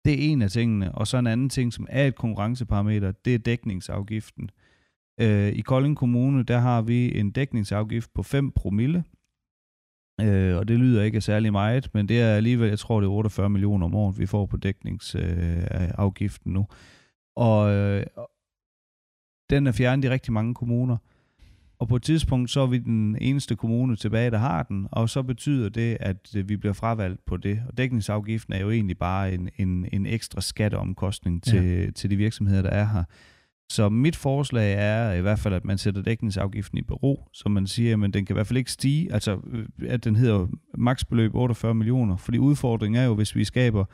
Det 0.06 0.14
er 0.14 0.32
en 0.32 0.42
af 0.42 0.52
tingene, 0.52 0.92
og 0.92 1.08
så 1.08 1.18
en 1.18 1.28
anden 1.28 1.50
ting, 1.50 1.74
som 1.74 1.88
er 1.90 2.08
et 2.08 2.16
konkurrenceparameter, 2.16 3.12
det 3.26 3.36
er 3.36 3.40
dækningsafgiften. 3.40 4.44
Øh, 4.44 4.71
i 5.54 5.62
Kolding 5.66 5.98
Kommune, 5.98 6.44
der 6.44 6.58
har 6.58 6.82
vi 6.82 7.20
en 7.20 7.32
dækningsafgift 7.32 8.14
på 8.14 8.24
5 8.24 8.52
promille, 8.52 9.04
øh, 10.22 10.58
og 10.58 10.68
det 10.68 10.80
lyder 10.80 11.04
ikke 11.04 11.22
særlig 11.22 11.52
meget, 11.52 11.90
men 11.94 12.10
det 12.10 12.22
er 12.22 12.36
alligevel, 12.36 12.70
jeg 12.70 12.80
tror 12.80 13.00
det 13.00 13.08
er 13.08 13.12
48 13.12 13.50
millioner 13.50 13.86
om 13.86 13.96
året, 13.96 14.20
vi 14.20 14.26
får 14.26 14.46
på 14.46 14.58
dækningsafgiften 14.58 16.52
øh, 16.52 16.54
nu. 16.54 16.68
Og 17.36 17.72
øh, 17.72 18.06
den 19.50 19.68
er 19.68 19.72
fjernet 19.72 20.06
i 20.06 20.10
rigtig 20.10 20.34
mange 20.34 20.54
kommuner. 20.54 20.98
Og 21.80 21.88
på 21.88 21.96
et 21.96 22.04
tidspunkt, 22.04 22.52
så 22.52 22.62
er 22.62 22.68
vi 22.68 22.78
den 22.78 23.18
eneste 23.22 23.56
kommune 23.56 23.96
tilbage, 23.96 24.32
der 24.32 24.38
har 24.38 24.64
den, 24.64 24.88
og 24.92 25.10
så 25.10 25.24
betyder 25.24 25.70
det, 25.70 25.98
at 26.00 26.36
øh, 26.36 26.50
vi 26.50 26.58
bliver 26.58 26.74
fravalgt 26.74 27.26
på 27.26 27.38
det. 27.38 27.62
Og 27.68 27.78
dækningsafgiften 27.78 28.54
er 28.54 28.60
jo 28.60 28.72
egentlig 28.72 28.98
bare 28.98 29.34
en, 29.34 29.50
en, 29.58 29.88
en 29.94 30.06
ekstra 30.06 30.42
skatteomkostning 30.42 31.44
til, 31.44 31.64
ja. 31.64 31.92
til 31.92 32.10
de 32.10 32.16
virksomheder, 32.16 32.62
der 32.62 32.70
er 32.70 32.86
her. 32.86 33.04
Så 33.72 33.90
mit 33.90 34.16
forslag 34.16 34.76
er 34.78 35.14
i 35.14 35.22
hvert 35.22 35.40
fald, 35.40 35.54
at 35.54 35.66
man 35.66 35.78
sætter 35.78 36.02
dækningsafgiften 36.02 36.78
i 36.78 36.82
bero, 36.82 37.28
så 37.34 37.50
man 37.50 37.68
siger, 37.68 38.04
at 38.04 38.14
den 38.14 38.26
kan 38.26 38.34
i 38.34 38.36
hvert 38.36 38.48
fald 38.48 38.58
ikke 38.58 38.72
stige, 38.72 39.14
altså 39.14 39.40
øh, 39.52 39.66
at 39.88 40.04
den 40.04 40.16
hedder 40.16 40.48
maksbeløb 40.78 41.36
48 41.36 41.74
millioner, 41.74 42.18
fordi 42.18 42.38
udfordringen 42.38 43.02
er 43.02 43.06
jo, 43.06 43.16
hvis 43.16 43.36
vi 43.36 43.44
skaber 43.44 43.86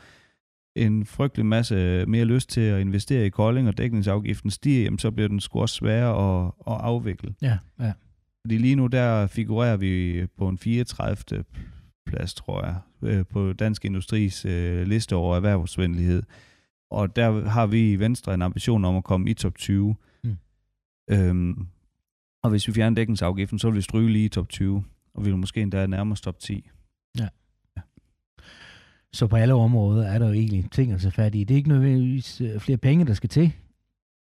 en 0.76 1.06
frygtelig 1.06 1.46
masse 1.46 2.06
mere 2.06 2.26
lyst 2.26 2.50
til 2.50 2.62
at 2.62 2.82
investere 2.82 3.26
i 3.26 3.30
Kolding, 3.30 3.68
og 3.68 3.78
dækningsafgiften 3.78 4.52
stiger, 4.52 4.84
jamen, 4.84 5.00
så 5.00 5.12
bliver 5.12 5.28
den 5.28 5.40
sgu 5.40 5.62
også 5.62 5.76
sværere 5.76 6.46
at, 6.46 6.52
at 6.68 6.82
afvikle. 6.82 7.36
Ja, 7.42 7.58
ja. 7.80 7.94
Fordi 8.42 8.58
lige 8.58 8.76
nu, 8.76 8.88
der 8.88 9.28
figurerer 9.28 9.78
vi 9.78 10.26
på 10.38 10.48
en 10.48 10.58
34. 10.58 11.44
plads, 12.06 12.34
tror 12.34 12.66
jeg, 12.66 12.76
øh, 13.02 13.26
på 13.26 13.54
Dansk 13.54 13.86
Industris 13.86 14.46
øh, 14.46 14.88
liste 14.88 15.16
over 15.16 15.36
erhvervsvenlighed. 15.36 16.24
Og 16.90 17.16
der 17.16 17.50
har 17.50 17.68
vi 17.68 17.92
i 17.92 18.00
Venstre 18.00 18.34
en 18.34 18.42
ambition 18.42 18.86
om 18.86 18.96
at 18.96 19.04
komme 19.04 19.30
i 19.30 19.34
top 19.34 19.56
20. 19.56 19.96
Mm. 20.24 20.38
Øhm, 21.10 21.68
og 22.44 22.50
hvis 22.50 22.68
vi 22.68 22.74
fjerner 22.74 22.96
dækningsafgiften, 22.96 23.60
så 23.60 23.70
vil 23.70 23.78
vi 23.78 23.82
stryge 23.82 24.10
lige 24.10 24.26
i 24.26 24.30
top 24.30 24.50
20, 24.50 24.84
og 25.14 25.26
vi 25.26 25.30
vil 25.30 25.38
måske 25.38 25.62
endda 25.62 25.88
nærmest 25.88 26.24
top 26.24 26.40
10. 26.40 26.70
Ja. 27.20 27.28
ja. 27.78 27.82
Så 29.14 29.28
på 29.28 29.36
alle 29.36 29.54
områder 29.54 30.08
er 30.08 30.20
der 30.20 30.28
jo 30.28 30.34
egentlig 30.34 30.72
ting 30.72 30.92
at 30.92 31.02
tage 31.02 31.12
fat 31.12 31.36
i. 31.36 31.44
Det 31.44 31.54
er 31.54 31.58
ikke 31.58 31.70
nødvendigvis 31.70 32.42
øh, 32.42 32.60
flere 32.60 32.78
penge, 32.78 33.06
der 33.06 33.14
skal 33.14 33.30
til, 33.30 33.54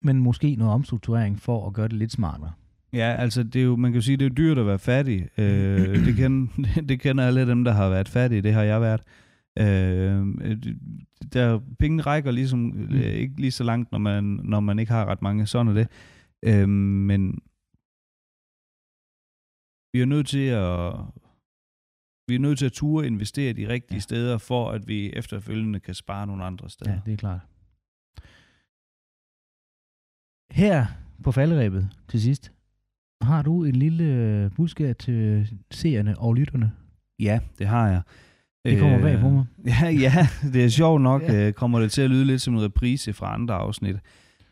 men 0.01 0.17
måske 0.17 0.55
noget 0.55 0.73
omstrukturering 0.73 1.41
for 1.41 1.67
at 1.67 1.73
gøre 1.73 1.87
det 1.87 1.97
lidt 1.97 2.11
smartere. 2.11 2.51
Ja, 2.93 3.15
altså 3.19 3.43
det 3.43 3.61
er 3.61 3.65
jo, 3.65 3.75
man 3.75 3.91
kan 3.91 3.99
jo 3.99 4.05
sige, 4.05 4.17
det 4.17 4.25
er 4.25 4.29
dyrt 4.29 4.57
at 4.57 4.65
være 4.65 4.79
fattig. 4.79 5.27
Øh, 5.37 6.05
det, 6.05 6.15
kender, 6.15 6.81
det 6.89 6.99
kender 6.99 7.27
alle 7.27 7.47
dem, 7.47 7.63
der 7.63 7.71
har 7.71 7.89
været 7.89 8.09
fattige. 8.09 8.41
Det 8.41 8.53
har 8.53 8.63
jeg 8.63 8.81
været. 8.81 9.01
Øh, 9.59 10.57
der, 11.33 11.59
pengene 11.79 12.03
rækker 12.03 12.31
ligesom 12.31 12.59
mm. 12.59 12.93
øh, 12.93 13.01
ikke 13.01 13.41
lige 13.41 13.51
så 13.51 13.63
langt, 13.63 13.91
når 13.91 13.99
man, 13.99 14.23
når 14.23 14.59
man 14.59 14.79
ikke 14.79 14.91
har 14.91 15.05
ret 15.05 15.21
mange. 15.21 15.45
Sådan 15.45 15.67
er 15.67 15.73
det. 15.73 15.87
Øh, 16.45 16.69
men 16.69 17.39
vi 19.93 20.01
er 20.01 20.05
nødt 20.05 20.27
til 20.27 20.47
at 20.47 20.93
vi 22.27 22.35
er 22.35 22.39
nødt 22.39 22.59
til 22.59 22.65
at 22.65 22.71
ture 22.71 23.07
investere 23.07 23.53
de 23.53 23.67
rigtige 23.67 23.95
ja. 23.95 23.99
steder, 23.99 24.37
for 24.37 24.71
at 24.71 24.87
vi 24.87 25.13
efterfølgende 25.13 25.79
kan 25.79 25.93
spare 25.93 26.27
nogle 26.27 26.43
andre 26.43 26.69
steder. 26.69 26.91
Ja, 26.91 27.01
det 27.05 27.13
er 27.13 27.17
klart. 27.17 27.41
Her 30.51 30.85
på 31.23 31.31
falderæbet 31.31 31.89
til 32.07 32.21
sidst, 32.21 32.51
har 33.21 33.41
du 33.41 33.63
en 33.63 33.75
lille 33.75 34.51
budskab 34.55 34.97
til 34.99 35.47
seerne 35.71 36.19
og 36.19 36.33
lytterne? 36.33 36.71
Ja, 37.19 37.39
det 37.59 37.67
har 37.67 37.87
jeg. 37.89 38.01
Det 38.65 38.79
kommer 38.79 39.01
bag 39.01 39.19
på 39.19 39.29
mig. 39.29 39.45
Øh, 39.65 39.71
ja, 39.81 39.89
ja, 39.89 40.27
det 40.53 40.63
er 40.63 40.69
sjovt 40.69 41.01
nok, 41.01 41.21
ja. 41.21 41.47
øh, 41.47 41.53
kommer 41.53 41.79
det 41.79 41.91
til 41.91 42.01
at 42.01 42.09
lyde 42.09 42.25
lidt 42.25 42.41
som 42.41 42.53
en 42.53 42.61
reprise 42.63 43.13
fra 43.13 43.33
andre 43.33 43.53
afsnit. 43.53 43.95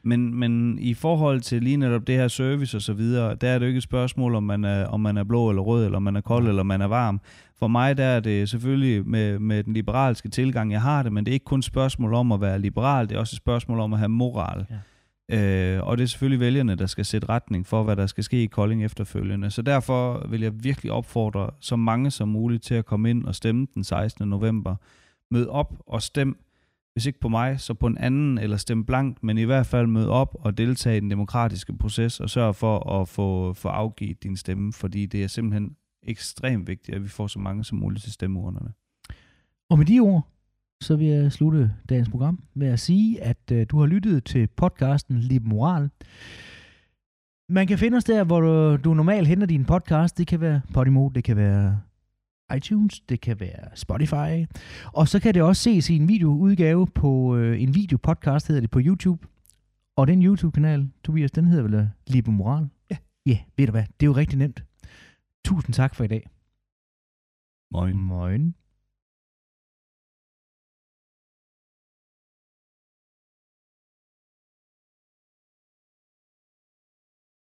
Men, 0.03 0.36
men 0.36 0.79
i 0.79 0.93
forhold 0.93 1.41
til 1.41 1.63
lige 1.63 1.77
netop 1.77 2.08
det 2.08 2.15
her 2.15 2.27
service 2.27 2.77
og 2.77 2.82
så 2.82 2.93
videre, 2.93 3.36
der 3.36 3.50
er 3.50 3.60
det 3.60 3.65
jo 3.65 3.67
ikke 3.67 3.77
et 3.77 3.84
spørgsmål, 3.84 4.36
om 4.36 4.43
man 4.43 4.63
er, 4.63 4.86
om 4.86 5.00
man 5.00 5.17
er 5.17 5.24
blå 5.24 5.50
eller 5.50 5.62
rød, 5.62 5.86
eller 5.86 5.96
om 5.96 6.03
man 6.03 6.15
er 6.15 6.22
kold, 6.22 6.43
ja. 6.43 6.50
eller 6.50 6.63
man 6.63 6.82
er 6.82 6.88
varm. 6.88 7.22
For 7.60 7.67
mig 7.67 7.98
der 7.98 8.05
er 8.05 8.20
det 8.20 8.50
selvfølgelig 8.50 9.08
med, 9.08 9.39
med 9.39 9.63
den 9.63 9.74
liberalske 9.74 10.29
tilgang, 10.29 10.72
jeg 10.72 10.82
har 10.82 11.03
det, 11.03 11.13
men 11.13 11.25
det 11.25 11.32
er 11.32 11.34
ikke 11.34 11.46
kun 11.46 11.60
et 11.60 11.65
spørgsmål 11.65 12.13
om 12.13 12.32
at 12.32 12.41
være 12.41 12.60
liberal, 12.60 13.10
det 13.10 13.15
er 13.15 13.20
også 13.20 13.34
et 13.34 13.38
spørgsmål 13.38 13.79
om 13.79 13.93
at 13.93 14.00
have 14.00 14.10
moral. 14.10 14.65
Ja. 14.70 14.75
Øh, 15.32 15.84
og 15.84 15.98
det 15.98 16.03
er 16.03 16.08
selvfølgelig 16.08 16.39
vælgerne, 16.39 16.75
der 16.75 16.86
skal 16.86 17.06
sætte 17.06 17.30
retning 17.30 17.68
for, 17.68 17.84
hvad 17.84 17.96
der 17.96 18.08
skal 18.08 18.24
ske 18.24 18.44
i 18.44 18.48
Kolding 18.48 18.86
efterfølgende. 18.86 19.51
Så 19.51 19.62
derfor 19.62 20.27
vil 20.30 20.42
jeg 20.42 20.63
virkelig 20.63 20.92
opfordre 20.92 21.50
så 21.60 21.75
mange 21.75 22.12
som 22.12 22.27
muligt 22.27 22.63
til 22.63 22.75
at 22.75 22.86
komme 22.86 23.10
ind 23.10 23.25
og 23.25 23.36
stemme 23.36 23.68
den 23.74 23.84
16. 23.84 24.29
november. 24.29 24.75
Mød 25.31 25.48
op 25.48 25.74
og 25.88 26.01
stem, 26.01 26.38
hvis 26.94 27.05
ikke 27.05 27.20
på 27.20 27.29
mig, 27.29 27.59
så 27.59 27.74
på 27.74 27.88
en 27.88 27.98
anden, 27.98 28.38
eller 28.38 28.57
stem 28.57 28.86
blankt, 28.86 29.24
men 29.24 29.38
i 29.38 29.44
hvert 29.44 29.66
fald 29.66 29.88
mød 29.88 30.07
op 30.07 30.36
og 30.40 30.57
deltage 30.57 30.98
i 30.98 31.00
den 31.00 31.12
demokratiske 31.12 31.77
proces, 31.77 32.20
og 32.20 32.29
sørg 32.29 32.55
for 32.55 33.01
at 33.01 33.07
få, 33.07 33.53
få 33.53 33.68
afgivet 33.68 34.24
din 34.24 34.38
stemme, 34.38 34.74
fordi 34.74 35.05
det 35.05 35.24
er 35.24 35.27
simpelthen 35.27 35.75
ekstremt 36.03 36.68
vigtigt, 36.68 36.96
at 36.96 37.03
vi 37.03 37.07
får 37.07 37.27
så 37.27 37.40
mange 37.40 37.64
som 37.64 37.77
muligt 37.77 38.03
til 38.03 38.14
stemmeurnerne. 38.14 38.74
Og 39.70 39.77
med 39.77 39.86
de 39.86 40.00
ord, 40.00 40.32
så 40.83 40.96
vil 40.96 41.07
jeg 41.07 41.31
slutte 41.31 41.74
dagens 41.89 42.09
program 42.09 42.43
med 42.53 42.67
at 42.67 42.79
sige, 42.79 43.24
at 43.24 43.51
uh, 43.51 43.61
du 43.69 43.79
har 43.79 43.85
lyttet 43.85 44.24
til 44.24 44.48
podcasten 44.48 45.17
Lib 45.17 45.43
Moral. 45.46 45.89
Man 47.50 47.67
kan 47.67 47.77
finde 47.77 47.98
os 47.98 48.03
der, 48.03 48.24
hvor 48.24 48.41
du, 48.41 48.77
du 48.83 48.93
normalt 48.93 49.27
henter 49.27 49.48
din 49.48 49.65
podcast. 49.65 50.17
Det 50.17 50.27
kan 50.27 50.41
være 50.41 50.61
Podimo, 50.74 51.09
det 51.09 51.24
kan 51.24 51.37
være 51.37 51.79
iTunes, 52.55 53.00
det 53.00 53.22
kan 53.22 53.39
være 53.39 53.75
Spotify. 53.75 54.46
Og 54.85 55.07
så 55.07 55.19
kan 55.19 55.33
det 55.33 55.41
også 55.41 55.61
ses 55.61 55.89
i 55.89 55.96
en 55.96 56.07
videoudgave 56.07 56.87
på 56.87 57.09
uh, 57.09 57.61
en 57.61 57.75
videopodcast, 57.75 58.48
hedder 58.48 58.61
det 58.61 58.72
på 58.72 58.79
YouTube. 58.83 59.27
Og 59.96 60.07
den 60.07 60.24
YouTube-kanal, 60.24 60.89
Tobias, 61.03 61.31
den 61.31 61.46
hedder 61.46 61.63
vel 61.63 61.89
Lib 62.07 62.27
Moral? 62.27 62.69
Ja. 62.91 62.98
Ja, 63.25 63.37
ved 63.57 63.65
du 63.65 63.72
hvad, 63.72 63.83
det 63.83 64.05
er 64.05 64.07
jo 64.07 64.15
rigtig 64.15 64.37
nemt. 64.37 64.63
Tusind 65.46 65.74
tak 65.74 65.96
for 65.96 66.03
i 66.03 66.07
dag. 66.07 66.29
Moin. 67.72 67.98
Moin. 67.98 68.55